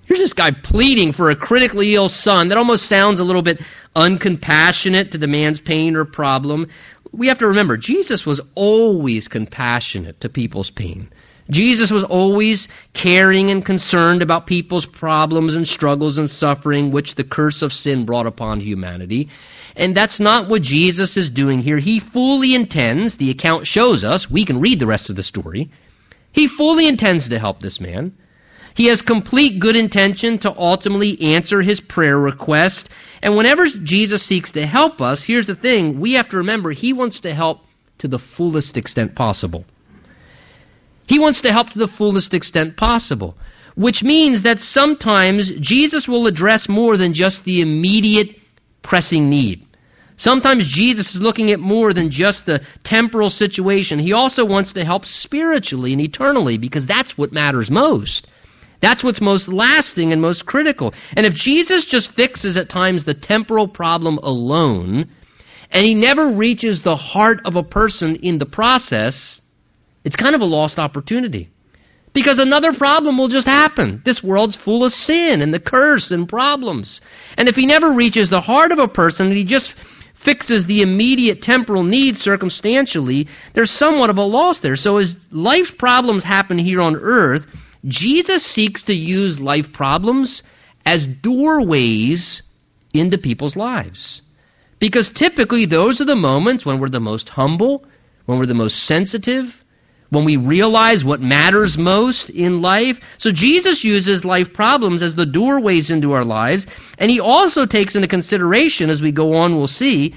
[0.06, 2.48] Here's this guy pleading for a critically ill son.
[2.48, 3.62] That almost sounds a little bit
[3.96, 6.68] uncompassionate to the man's pain or problem.
[7.12, 11.10] We have to remember, Jesus was always compassionate to people's pain.
[11.50, 17.24] Jesus was always caring and concerned about people's problems and struggles and suffering which the
[17.24, 19.28] curse of sin brought upon humanity.
[19.76, 21.78] And that's not what Jesus is doing here.
[21.78, 25.70] He fully intends, the account shows us, we can read the rest of the story.
[26.30, 28.12] He fully intends to help this man.
[28.74, 32.88] He has complete good intention to ultimately answer his prayer request.
[33.22, 36.92] And whenever Jesus seeks to help us, here's the thing we have to remember he
[36.92, 37.60] wants to help
[37.98, 39.64] to the fullest extent possible.
[41.06, 43.36] He wants to help to the fullest extent possible.
[43.74, 48.36] which means that sometimes Jesus will address more than just the immediate
[48.84, 49.66] pressing need.
[50.16, 53.98] Sometimes Jesus is looking at more than just the temporal situation.
[53.98, 58.28] He also wants to help spiritually and eternally because that's what matters most.
[58.80, 60.94] That's what's most lasting and most critical.
[61.16, 65.08] And if Jesus just fixes at times the temporal problem alone,
[65.70, 69.40] and he never reaches the heart of a person in the process,
[70.04, 71.50] it's kind of a lost opportunity.
[72.14, 74.00] Because another problem will just happen.
[74.04, 77.00] This world's full of sin and the curse and problems.
[77.36, 79.74] And if he never reaches the heart of a person and he just
[80.14, 84.76] fixes the immediate temporal needs circumstantially, there's somewhat of a loss there.
[84.76, 87.46] So as life problems happen here on earth,
[87.84, 90.44] Jesus seeks to use life problems
[90.86, 92.42] as doorways
[92.94, 94.22] into people's lives.
[94.78, 97.84] Because typically those are the moments when we're the most humble,
[98.26, 99.63] when we're the most sensitive,
[100.14, 103.00] when we realize what matters most in life.
[103.18, 106.66] So Jesus uses life problems as the doorways into our lives,
[106.98, 110.14] and he also takes into consideration, as we go on, we'll see,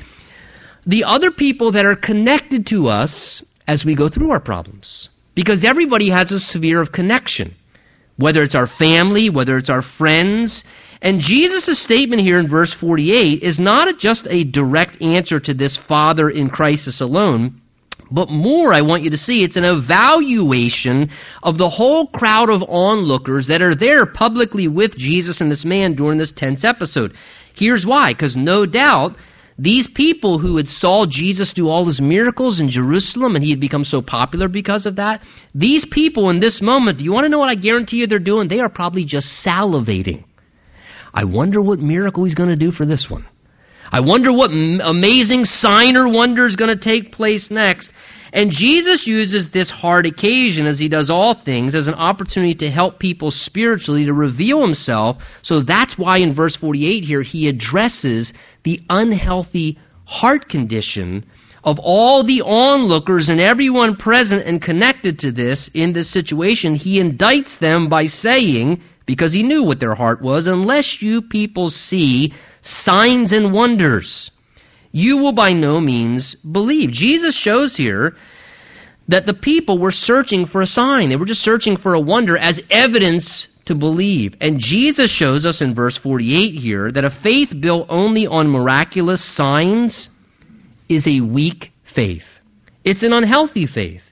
[0.86, 5.10] the other people that are connected to us as we go through our problems.
[5.36, 7.56] Because everybody has a sphere of connection,
[8.16, 10.64] whether it's our family, whether it's our friends.
[11.02, 15.78] And Jesus' statement here in verse 48 is not just a direct answer to this
[15.78, 17.62] father in crisis alone
[18.10, 21.10] but more, I want you to see, it's an evaluation
[21.44, 25.96] of the whole crowd of onlookers that are there publicly with Jesus and this man
[25.96, 27.16] during this tense episode.
[27.54, 29.18] Here's why, because no doubt
[29.60, 33.60] these people who had saw Jesus do all his miracles in Jerusalem and he had
[33.60, 35.24] become so popular because of that,
[35.56, 38.20] these people in this moment, do you want to know what I guarantee you they're
[38.20, 38.48] doing?
[38.48, 40.26] They are probably just salivating.
[41.14, 43.26] I wonder what miracle he's going to do for this one.
[43.92, 47.92] I wonder what amazing sign or wonder is going to take place next.
[48.34, 52.70] And Jesus uses this hard occasion, as he does all things, as an opportunity to
[52.70, 55.24] help people spiritually to reveal himself.
[55.42, 61.26] So that's why in verse 48 here, he addresses the unhealthy heart condition
[61.64, 66.76] of all the onlookers and everyone present and connected to this in this situation.
[66.76, 71.70] He indicts them by saying, because he knew what their heart was, unless you people
[71.70, 72.34] see
[72.68, 74.32] signs and wonders,
[74.92, 76.92] you will by no means believe.
[76.92, 78.16] Jesus shows here
[79.08, 81.10] that the people were searching for a sign.
[81.10, 84.36] They were just searching for a wonder as evidence to believe.
[84.42, 89.24] And Jesus shows us in verse 48 here that a faith built only on miraculous
[89.24, 90.10] signs
[90.90, 92.40] is a weak faith.
[92.84, 94.07] It's an unhealthy faith.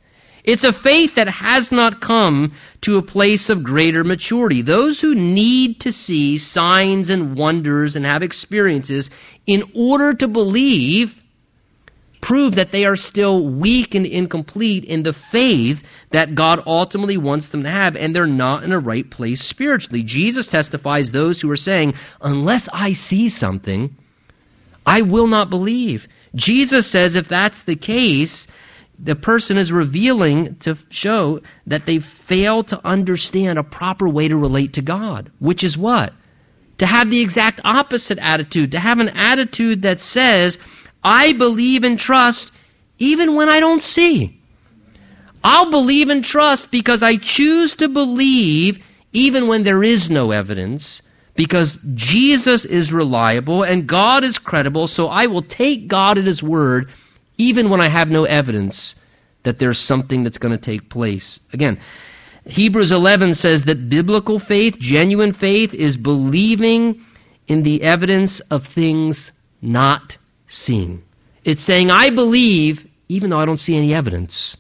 [0.45, 4.61] It's a faith that has not come to a place of greater maturity.
[4.61, 9.09] Those who need to see signs and wonders and have experiences
[9.47, 11.19] in order to believe
[12.21, 17.49] prove that they are still weak and incomplete in the faith that God ultimately wants
[17.49, 20.01] them to have, and they're not in a right place spiritually.
[20.01, 23.95] Jesus testifies those who are saying, Unless I see something,
[24.83, 26.07] I will not believe.
[26.33, 28.47] Jesus says if that's the case,
[28.99, 34.37] the person is revealing to show that they fail to understand a proper way to
[34.37, 36.13] relate to God, which is what?
[36.79, 40.57] To have the exact opposite attitude, to have an attitude that says,
[41.03, 42.51] I believe and trust
[42.97, 44.39] even when I don't see.
[45.43, 51.01] I'll believe and trust because I choose to believe even when there is no evidence,
[51.35, 56.41] because Jesus is reliable and God is credible, so I will take God at His
[56.41, 56.89] word
[57.37, 58.95] even when I have no evidence
[59.43, 61.39] that there's something that's going to take place.
[61.53, 61.79] Again,
[62.45, 67.01] Hebrews 11 says that biblical faith, genuine faith, is believing
[67.47, 70.17] in the evidence of things not
[70.47, 71.03] seen.
[71.43, 74.57] It's saying, I believe even though I don't see any evidence.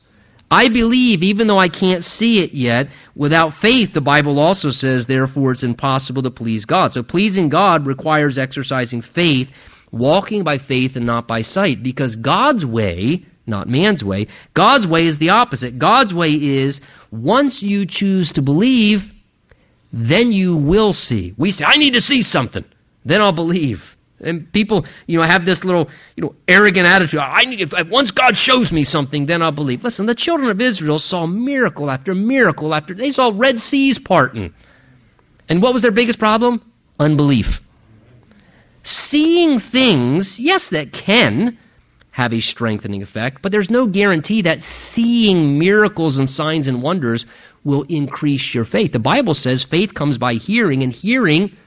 [0.49, 2.89] I believe even though I can't see it yet.
[3.15, 6.93] Without faith, the Bible also says, therefore, it's impossible to please God.
[6.93, 9.51] So pleasing God requires exercising faith
[9.95, 11.81] walking by faith and not by sight.
[11.81, 15.79] Because God's way, not man's way, God's way is the opposite.
[15.79, 16.81] God's way is
[17.11, 19.11] once you choose to believe,
[19.93, 21.33] then you will see.
[21.37, 22.65] We say, I need to see something.
[23.05, 23.95] Then I'll believe.
[24.19, 27.19] And people, you know, have this little, you know, arrogant attitude.
[27.19, 29.83] I need, if, once God shows me something, then I'll believe.
[29.83, 34.53] Listen, the children of Israel saw miracle after miracle after, they saw Red Seas parting.
[35.47, 36.61] And what was their biggest problem?
[36.99, 37.61] Unbelief.
[38.85, 41.57] Seeing things, yes, that can
[42.11, 47.25] have a strengthening effect, but there's no guarantee that seeing miracles and signs and wonders
[47.63, 48.91] will increase your faith.
[48.91, 51.57] The Bible says faith comes by hearing, and hearing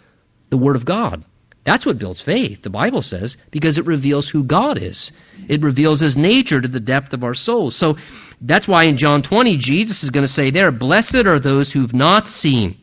[0.49, 1.25] the Word of God.
[1.65, 5.11] That's what builds faith, the Bible says, because it reveals who God is.
[5.49, 7.75] It reveals His nature to the depth of our souls.
[7.75, 7.97] So
[8.41, 11.93] that's why in John 20, Jesus is going to say there, Blessed are those who've
[11.93, 12.77] not seen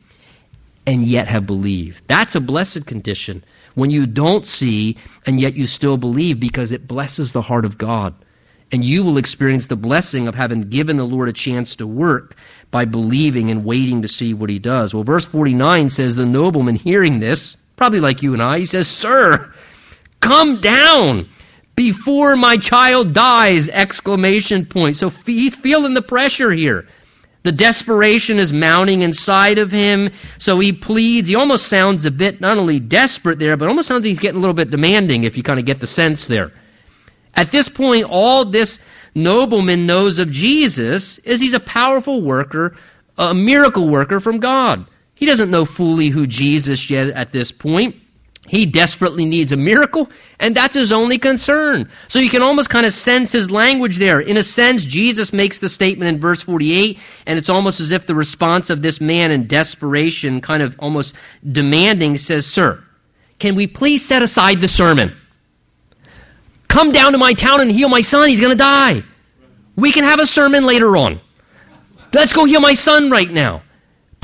[0.87, 2.03] and yet have believed.
[2.07, 3.43] That's a blessed condition.
[3.73, 7.77] When you don't see and yet you still believe because it blesses the heart of
[7.77, 8.15] God.
[8.71, 12.35] And you will experience the blessing of having given the Lord a chance to work
[12.71, 14.93] by believing and waiting to see what he does.
[14.93, 18.87] Well, verse 49 says, The nobleman hearing this, probably like you and I, he says,
[18.87, 19.53] Sir,
[20.19, 21.29] come down
[21.75, 23.69] before my child dies!
[23.69, 24.97] Exclamation point.
[24.97, 26.87] So he's feeling the pressure here.
[27.45, 31.29] The desperation is mounting inside of him, so he pleads.
[31.29, 34.37] He almost sounds a bit not only desperate there, but almost sounds like he's getting
[34.37, 36.51] a little bit demanding if you kind of get the sense there.
[37.35, 38.79] At this point, all this
[39.13, 42.77] nobleman knows of Jesus is he's a powerful worker,
[43.15, 44.87] a miracle worker from God.
[45.13, 47.97] He doesn't know fully who Jesus yet at this point.
[48.47, 51.89] He desperately needs a miracle, and that's his only concern.
[52.07, 54.19] So you can almost kind of sense his language there.
[54.19, 58.05] In a sense, Jesus makes the statement in verse 48, and it's almost as if
[58.05, 62.83] the response of this man in desperation, kind of almost demanding, says, Sir,
[63.39, 65.17] can we please set aside the sermon?
[66.67, 68.29] Come down to my town and heal my son.
[68.29, 69.01] He's going to die.
[69.75, 71.19] We can have a sermon later on.
[72.13, 73.63] Let's go heal my son right now.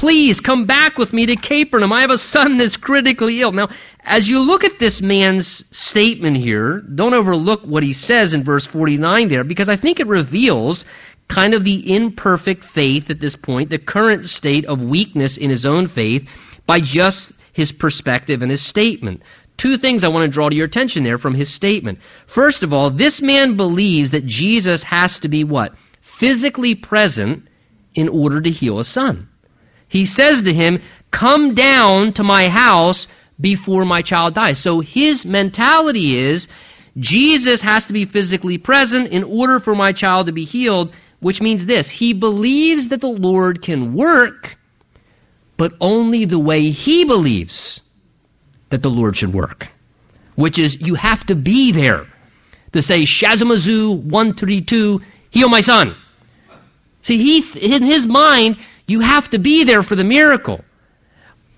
[0.01, 1.93] Please come back with me to Capernaum.
[1.93, 3.51] I have a son that's critically ill.
[3.51, 3.69] Now,
[4.04, 8.66] as you look at this man's statement here, don't overlook what he says in verse
[8.66, 10.86] 49 there, because I think it reveals
[11.28, 15.66] kind of the imperfect faith at this point, the current state of weakness in his
[15.66, 16.30] own faith,
[16.66, 19.22] by just his perspective and his statement.
[19.58, 21.99] Two things I want to draw to your attention there from his statement.
[22.26, 25.74] First of all, this man believes that Jesus has to be what?
[26.02, 27.47] Physically present
[27.93, 29.30] in order to heal a son.
[29.88, 30.80] He says to him,
[31.12, 33.08] Come down to my house
[33.41, 34.59] before my child dies.
[34.59, 36.47] So his mentality is
[36.97, 41.41] Jesus has to be physically present in order for my child to be healed, which
[41.41, 44.55] means this he believes that the Lord can work,
[45.57, 47.81] but only the way he believes
[48.69, 49.67] that the Lord should work,
[50.35, 52.07] which is you have to be there
[52.73, 55.95] to say, Shazamazu 132, heal my son.
[57.01, 60.63] See, he, in his mind, you have to be there for the miracle.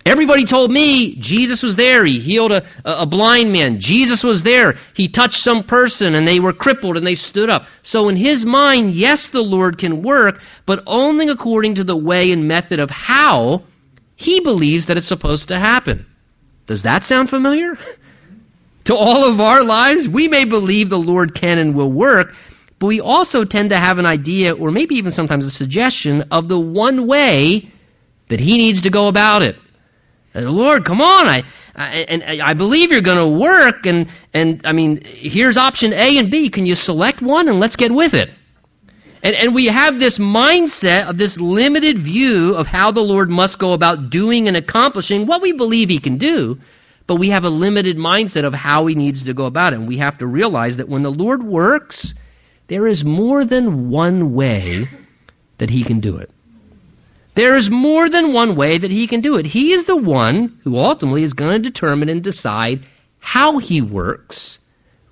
[0.05, 2.03] Everybody told me Jesus was there.
[2.05, 3.79] He healed a, a blind man.
[3.79, 4.75] Jesus was there.
[4.93, 7.67] He touched some person and they were crippled and they stood up.
[7.83, 12.31] So in his mind, yes, the Lord can work, but only according to the way
[12.31, 13.63] and method of how
[14.15, 16.05] he believes that it's supposed to happen.
[16.65, 17.77] Does that sound familiar?
[18.85, 22.33] to all of our lives, we may believe the Lord can and will work,
[22.79, 26.49] but we also tend to have an idea, or maybe even sometimes a suggestion, of
[26.49, 27.71] the one way
[28.27, 29.55] that he needs to go about it.
[30.35, 31.43] Lord, come on, I,
[31.75, 36.17] I and I believe you're going to work, and and I mean, here's option A
[36.17, 36.49] and B.
[36.49, 38.29] Can you select one and let's get with it?
[39.21, 43.57] And, and we have this mindset of this limited view of how the Lord must
[43.59, 46.59] go about doing and accomplishing what we believe He can do,
[47.07, 49.79] but we have a limited mindset of how He needs to go about it.
[49.79, 52.15] And we have to realize that when the Lord works,
[52.67, 54.87] there is more than one way
[55.57, 56.31] that he can do it.
[57.35, 59.45] There is more than one way that he can do it.
[59.45, 62.85] He is the one who ultimately is going to determine and decide
[63.19, 64.59] how he works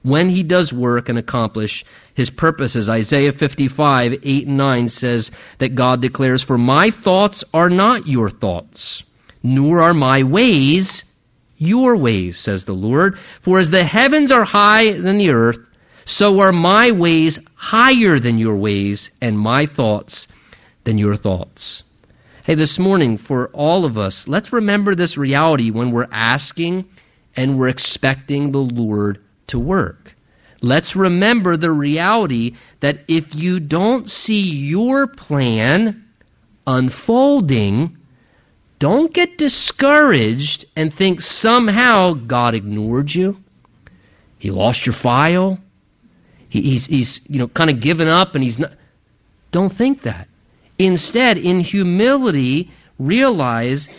[0.04, 2.90] when he does work and accomplish his purposes.
[2.90, 8.30] Isaiah 55, 8 and 9 says that God declares, For my thoughts are not your
[8.30, 9.04] thoughts,
[9.42, 11.06] nor are my ways
[11.62, 13.20] your ways, says the Lord.
[13.20, 15.60] For as the heavens are high than the earth,
[16.06, 20.28] so are my ways higher than your ways, and my thoughts
[20.86, 21.84] than your thoughts.
[22.44, 26.90] Hey, this morning, for all of us, let's remember this reality when we're asking
[27.36, 30.16] and we're expecting the Lord to work.
[30.60, 36.04] Let's remember the reality that if you don't see your plan
[36.66, 37.98] unfolding,
[38.80, 43.38] don't get discouraged and think somehow God ignored you.
[44.40, 45.60] He lost your file.
[46.50, 48.72] He, he's, he's, you know, kind of given up and he's not.
[49.52, 50.28] Don't think that.
[50.86, 53.90] Instead, in humility, realize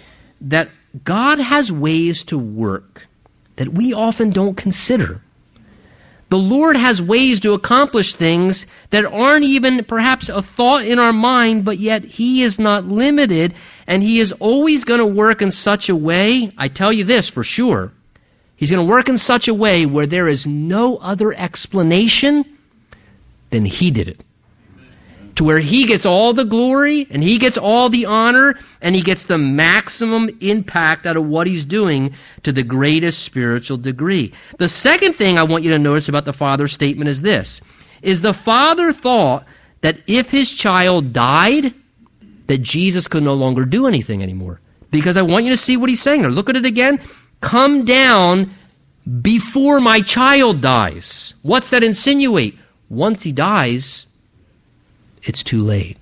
[0.40, 0.68] that
[1.04, 3.06] God has ways to work
[3.56, 5.20] that we often don't consider.
[6.30, 11.12] The Lord has ways to accomplish things that aren't even perhaps a thought in our
[11.12, 13.54] mind, but yet He is not limited,
[13.86, 16.52] and He is always going to work in such a way.
[16.56, 17.92] I tell you this for sure
[18.56, 22.44] He's going to work in such a way where there is no other explanation
[23.50, 24.24] than He did it.
[25.36, 29.02] To where He gets all the glory and He gets all the honor and He
[29.02, 34.34] gets the maximum impact out of what He's doing to the greatest spiritual degree.
[34.58, 37.60] The second thing I want you to notice about the Father's statement is this,
[38.02, 39.46] is the Father thought
[39.80, 41.74] that if His child died,
[42.46, 44.60] that Jesus could no longer do anything anymore.
[44.92, 46.30] because I want you to see what he's saying there.
[46.30, 47.00] Look at it again.
[47.40, 48.52] Come down
[49.22, 51.34] before my child dies.
[51.42, 52.54] What's that insinuate?
[52.88, 54.06] Once he dies,
[55.22, 55.98] it's too late.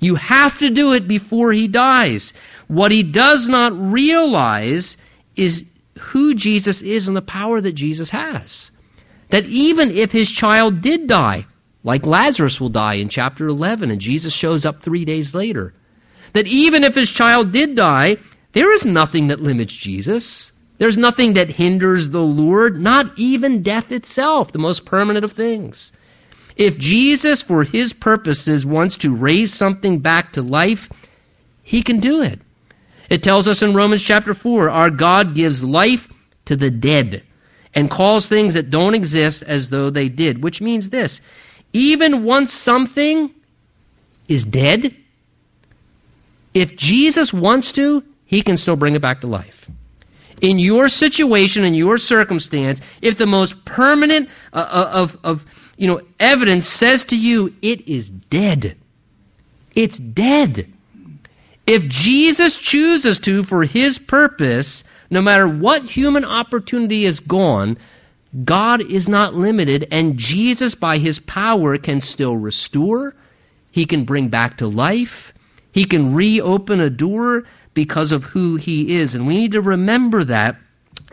[0.00, 2.32] You have to do it before he dies.
[2.66, 4.96] What he does not realize
[5.36, 5.64] is
[5.98, 8.70] who Jesus is and the power that Jesus has.
[9.30, 11.46] That even if his child did die,
[11.84, 15.72] like Lazarus will die in chapter 11, and Jesus shows up three days later,
[16.32, 18.16] that even if his child did die,
[18.52, 20.52] there is nothing that limits Jesus.
[20.78, 25.92] There's nothing that hinders the Lord, not even death itself, the most permanent of things.
[26.56, 30.88] If Jesus, for his purposes, wants to raise something back to life,
[31.62, 32.40] he can do it.
[33.08, 36.08] It tells us in Romans chapter 4 our God gives life
[36.46, 37.22] to the dead
[37.74, 41.20] and calls things that don't exist as though they did, which means this
[41.72, 43.30] even once something
[44.28, 44.94] is dead,
[46.54, 49.70] if Jesus wants to, he can still bring it back to life.
[50.40, 55.44] In your situation, in your circumstance, if the most permanent uh, uh, of, of
[55.76, 58.76] you know, evidence says to you, it is dead.
[59.74, 60.72] It's dead.
[61.66, 67.78] If Jesus chooses to, for his purpose, no matter what human opportunity is gone,
[68.44, 73.14] God is not limited, and Jesus, by his power, can still restore.
[73.70, 75.32] He can bring back to life.
[75.70, 77.44] He can reopen a door
[77.74, 79.14] because of who he is.
[79.14, 80.56] And we need to remember that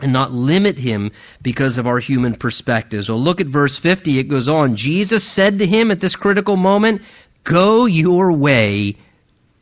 [0.00, 1.12] and not limit him
[1.42, 3.08] because of our human perspectives.
[3.08, 4.18] Well, look at verse 50.
[4.18, 4.76] It goes on.
[4.76, 7.02] Jesus said to him at this critical moment,
[7.44, 8.96] Go your way,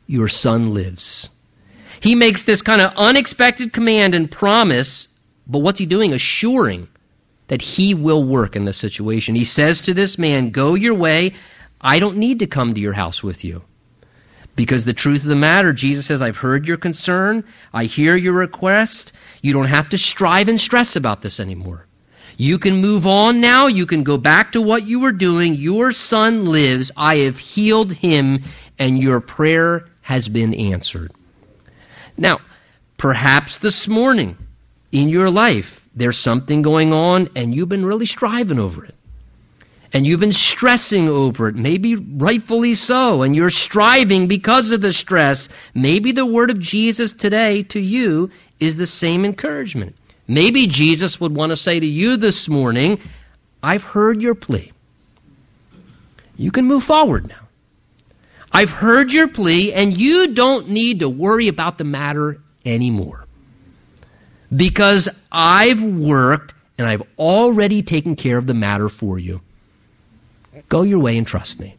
[0.05, 1.29] your son lives.
[2.01, 5.07] He makes this kind of unexpected command and promise,
[5.47, 6.13] but what's he doing?
[6.13, 6.87] Assuring
[7.47, 9.35] that he will work in this situation.
[9.35, 11.33] He says to this man, Go your way.
[11.81, 13.63] I don't need to come to your house with you.
[14.55, 17.45] Because the truth of the matter, Jesus says, I've heard your concern.
[17.73, 19.13] I hear your request.
[19.41, 21.85] You don't have to strive and stress about this anymore.
[22.37, 23.67] You can move on now.
[23.67, 25.55] You can go back to what you were doing.
[25.55, 26.91] Your son lives.
[26.95, 28.43] I have healed him,
[28.77, 31.11] and your prayer has been answered.
[32.17, 32.39] Now,
[32.97, 34.37] perhaps this morning
[34.91, 38.95] in your life, there's something going on, and you've been really striving over it
[39.91, 44.93] and you've been stressing over it, maybe rightfully so, and you're striving because of the
[44.93, 48.29] stress, maybe the word of Jesus today to you
[48.59, 49.95] is the same encouragement.
[50.27, 52.99] Maybe Jesus would want to say to you this morning,
[53.63, 54.71] I've heard your plea.
[56.35, 57.47] You can move forward now.
[58.51, 63.25] I've heard your plea, and you don't need to worry about the matter anymore.
[64.55, 69.41] Because I've worked and I've already taken care of the matter for you.
[70.67, 71.77] Go your way and trust me.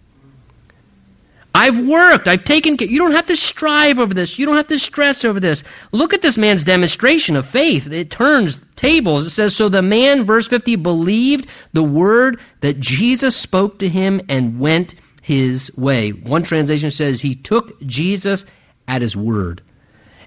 [1.52, 2.28] I've worked.
[2.28, 2.86] I've taken care.
[2.86, 4.38] You don't have to strive over this.
[4.38, 5.64] You don't have to stress over this.
[5.90, 7.90] Look at this man's demonstration of faith.
[7.90, 9.26] It turns tables.
[9.26, 14.20] It says, So the man, verse 50, believed the word that Jesus spoke to him
[14.28, 16.10] and went his way.
[16.10, 18.44] One translation says he took Jesus
[18.86, 19.62] at his word.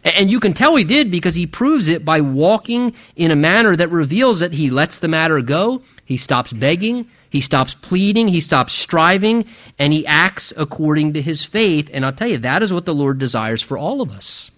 [0.03, 3.73] And you can tell he did because he proves it by walking in a manner
[3.73, 5.83] that reveals that he lets the matter go.
[6.03, 7.07] He stops begging.
[7.33, 9.45] He stops pleading, he stops striving,
[9.79, 11.89] and he acts according to his faith.
[11.91, 14.51] And I'll tell you, that is what the Lord desires for all of us.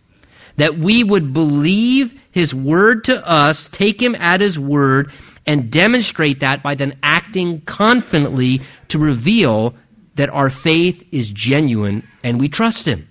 [0.58, 5.14] That we would believe his word to us, take him at his word,
[5.48, 8.60] and demonstrate that by then acting confidently
[8.90, 9.76] to reveal
[10.16, 13.08] that our faith is genuine and we trust him.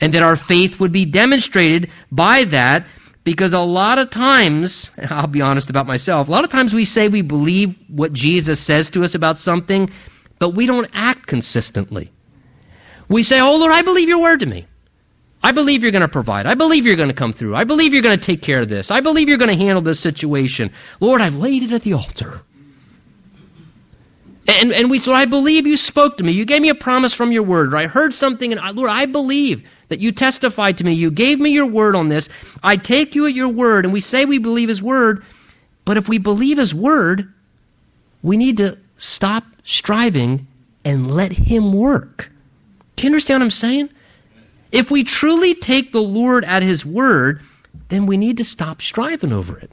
[0.00, 2.86] And that our faith would be demonstrated by that
[3.28, 6.86] because a lot of times, I'll be honest about myself, a lot of times we
[6.86, 9.90] say we believe what Jesus says to us about something,
[10.38, 12.10] but we don't act consistently.
[13.06, 14.66] We say, Oh Lord, I believe your word to me.
[15.42, 16.46] I believe you're going to provide.
[16.46, 17.54] I believe you're going to come through.
[17.54, 18.90] I believe you're going to take care of this.
[18.90, 20.72] I believe you're going to handle this situation.
[20.98, 22.40] Lord, I've laid it at the altar.
[24.48, 26.32] And, and we said, I believe you spoke to me.
[26.32, 27.74] You gave me a promise from your word.
[27.74, 30.92] Or I heard something, and I, Lord, I believe that you testified to me.
[30.92, 32.28] You gave me your word on this.
[32.62, 35.24] I take you at your word, and we say we believe his word.
[35.84, 37.32] But if we believe his word,
[38.22, 40.46] we need to stop striving
[40.84, 42.30] and let him work.
[42.96, 43.90] Do you understand what I'm saying?
[44.70, 47.40] If we truly take the Lord at his word,
[47.88, 49.70] then we need to stop striving over it.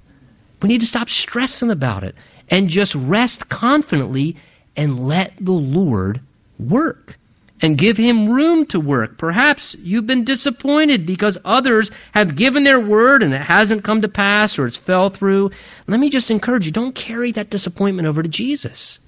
[0.61, 2.16] We need to stop stressing about it
[2.49, 4.38] and just rest confidently
[4.76, 6.22] and let the Lord
[6.57, 7.18] work
[7.62, 9.18] and give him room to work.
[9.18, 14.10] Perhaps you've been disappointed because others have given their word and it hasn't come to
[14.10, 15.51] pass or it's fell through.
[15.88, 18.99] Let me just encourage you don't carry that disappointment over to Jesus.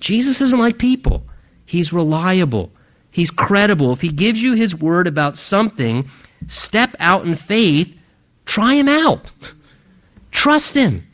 [0.00, 1.22] Jesus isn't like people,
[1.64, 2.70] he's reliable,
[3.10, 3.92] he's credible.
[3.92, 6.08] If he gives you his word about something,
[6.48, 7.94] step out in faith,
[8.44, 9.30] try him out.
[10.32, 11.06] Trust him.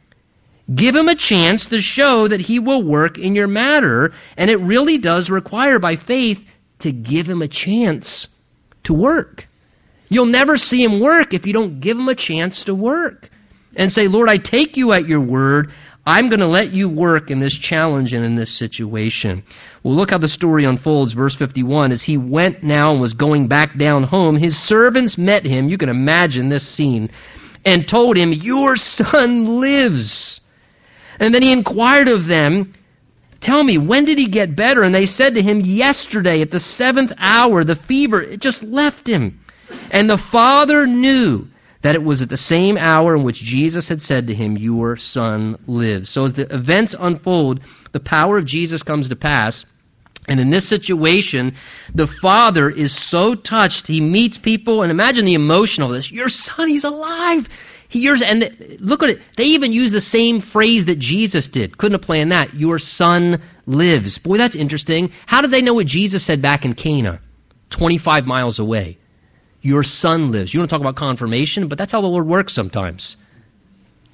[0.73, 4.13] Give him a chance to show that he will work in your matter.
[4.37, 6.47] And it really does require, by faith,
[6.81, 8.29] to give him a chance
[8.85, 9.47] to work.
[10.09, 13.31] You'll never see him work if you don't give him a chance to work.
[13.77, 15.73] And say, Lord, I take you at your word.
[16.07, 19.43] I'm going to let you work in this challenge and in this situation.
[19.83, 21.13] Well, look how the story unfolds.
[21.13, 25.45] Verse 51 As he went now and was going back down home, his servants met
[25.45, 25.69] him.
[25.69, 27.11] You can imagine this scene.
[27.65, 30.41] And told him, Your son lives.
[31.21, 32.73] And then he inquired of them,
[33.41, 34.83] Tell me, when did he get better?
[34.83, 39.07] And they said to him, Yesterday at the seventh hour, the fever, it just left
[39.09, 39.41] him.
[39.91, 41.47] And the father knew
[41.83, 44.97] that it was at the same hour in which Jesus had said to him, Your
[44.97, 46.11] son lives.
[46.11, 47.61] So as the events unfold,
[47.93, 49.65] the power of Jesus comes to pass.
[50.27, 51.55] And in this situation,
[51.95, 53.87] the father is so touched.
[53.87, 56.13] He meets people, and imagine the emotion of this.
[56.13, 57.49] Your son, he's alive.
[57.89, 59.21] He hears, and look at it.
[59.37, 61.79] They even use the same phrase that Jesus did.
[61.79, 62.55] Couldn't have planned that.
[62.55, 64.19] Your son lives.
[64.19, 65.11] Boy, that's interesting.
[65.27, 67.21] How did they know what Jesus said back in Cana,
[67.71, 68.99] 25 miles away?
[69.63, 70.53] Your son lives.
[70.53, 73.17] You want to talk about confirmation, but that's how the Lord works sometimes.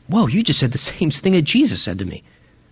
[0.09, 2.23] Whoa, you just said the same thing that Jesus said to me.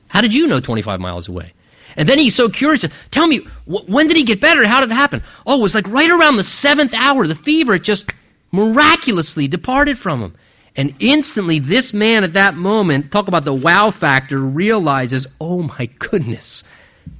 [0.08, 1.52] How did you know 25 miles away?
[1.96, 2.86] And then he's so curious.
[3.10, 4.64] Tell me, wh- when did he get better?
[4.66, 5.22] How did it happen?
[5.44, 7.26] Oh, it was like right around the seventh hour.
[7.26, 8.12] The fever just
[8.50, 10.34] miraculously departed from him.
[10.74, 15.90] And instantly, this man at that moment, talk about the wow factor, realizes, oh my
[15.98, 16.64] goodness,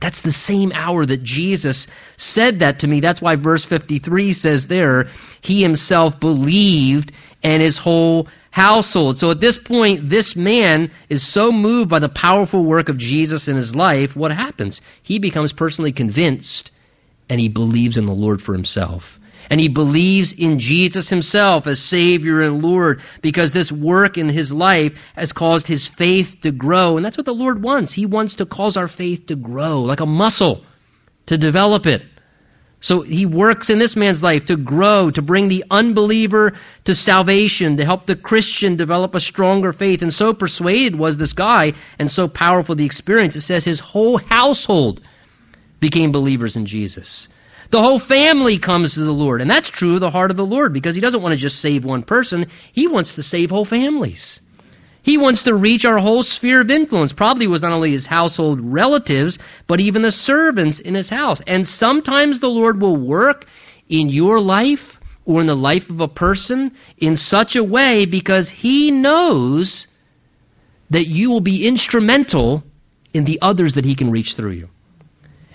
[0.00, 1.86] that's the same hour that Jesus
[2.16, 3.00] said that to me.
[3.00, 5.08] That's why verse 53 says there,
[5.42, 9.18] he himself believed and his whole household.
[9.18, 13.48] So at this point, this man is so moved by the powerful work of Jesus
[13.48, 14.80] in his life, what happens?
[15.02, 16.70] He becomes personally convinced
[17.28, 19.18] and he believes in the Lord for himself
[19.50, 24.52] and he believes in Jesus himself as Savior and Lord because this work in his
[24.52, 26.96] life has caused his faith to grow.
[26.96, 27.92] And that's what the Lord wants.
[27.92, 30.64] He wants to cause our faith to grow like a muscle,
[31.26, 32.02] to develop it.
[32.82, 37.76] So he works in this man's life to grow, to bring the unbeliever to salvation,
[37.76, 40.02] to help the Christian develop a stronger faith.
[40.02, 43.36] And so persuaded was this guy and so powerful the experience.
[43.36, 45.00] It says his whole household
[45.78, 47.28] became believers in Jesus.
[47.72, 49.40] The whole family comes to the Lord.
[49.40, 51.58] And that's true of the heart of the Lord because He doesn't want to just
[51.58, 54.40] save one person, He wants to save whole families.
[55.02, 57.14] He wants to reach our whole sphere of influence.
[57.14, 61.40] Probably was not only his household relatives, but even the servants in his house.
[61.44, 63.46] And sometimes the Lord will work
[63.88, 68.48] in your life or in the life of a person in such a way because
[68.48, 69.88] he knows
[70.90, 72.62] that you will be instrumental
[73.12, 74.68] in the others that he can reach through you.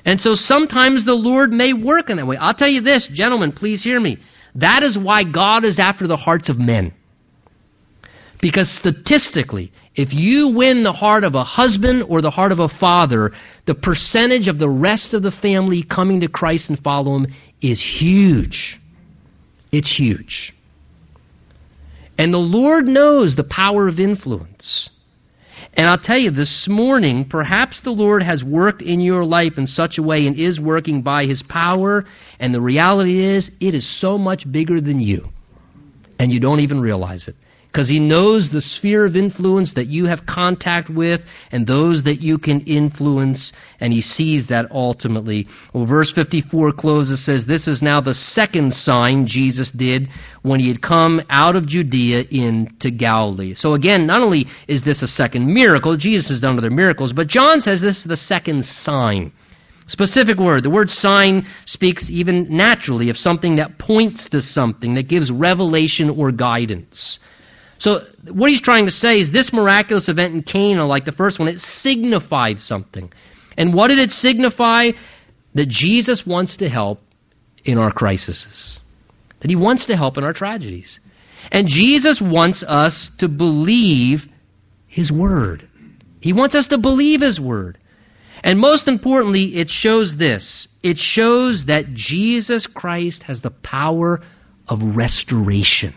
[0.07, 2.37] And so sometimes the Lord may work in that way.
[2.37, 4.19] I'll tell you this, gentlemen, please hear me.
[4.55, 6.93] That is why God is after the hearts of men.
[8.39, 12.69] Because statistically, if you win the heart of a husband or the heart of a
[12.69, 13.33] father,
[13.65, 17.27] the percentage of the rest of the family coming to Christ and follow him
[17.59, 18.79] is huge.
[19.73, 20.53] It's huge.
[22.17, 24.89] And the Lord knows the power of influence.
[25.77, 29.67] And I'll tell you, this morning, perhaps the Lord has worked in your life in
[29.67, 32.05] such a way and is working by His power.
[32.39, 35.29] And the reality is, it is so much bigger than you.
[36.17, 37.35] And you don't even realize it
[37.77, 42.23] because he knows the sphere of influence that you have contact with and those that
[42.23, 45.47] you can influence, and he sees that ultimately.
[45.73, 50.09] Well, verse 54 closes, says, This is now the second sign Jesus did
[50.41, 53.53] when he had come out of Judea into Galilee.
[53.53, 57.27] So again, not only is this a second miracle, Jesus has done other miracles, but
[57.27, 59.33] John says this is the second sign.
[59.85, 60.63] Specific word.
[60.63, 66.09] The word sign speaks even naturally of something that points to something, that gives revelation
[66.09, 67.19] or guidance.
[67.79, 71.39] So what he's trying to say is this miraculous event in Cana, like the first
[71.39, 73.11] one, it signified something.
[73.57, 74.91] And what did it signify?
[75.53, 77.01] That Jesus wants to help
[77.63, 78.79] in our crises.
[79.39, 80.99] That he wants to help in our tragedies.
[81.51, 84.27] And Jesus wants us to believe
[84.87, 85.67] his word.
[86.19, 87.77] He wants us to believe his word.
[88.43, 90.67] And most importantly, it shows this.
[90.83, 94.21] It shows that Jesus Christ has the power
[94.67, 95.93] of restoration.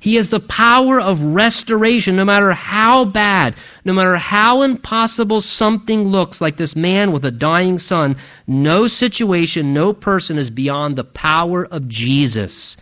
[0.00, 6.04] He has the power of restoration no matter how bad, no matter how impossible something
[6.04, 8.16] looks, like this man with a dying son.
[8.46, 12.76] No situation, no person is beyond the power of Jesus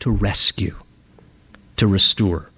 [0.00, 0.76] to rescue,
[1.76, 2.50] to restore.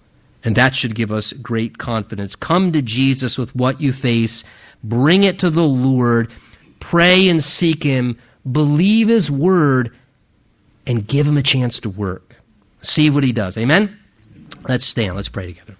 [0.45, 2.35] And that should give us great confidence.
[2.35, 4.43] Come to Jesus with what you face,
[4.83, 6.33] bring it to the Lord,
[6.81, 8.19] pray and seek Him,
[8.51, 9.97] believe His word,
[10.89, 12.32] and give Him a chance to work.
[12.83, 13.57] See what he does.
[13.57, 13.99] Amen?
[14.69, 15.17] Let's stand.
[15.17, 15.77] Let's pray together.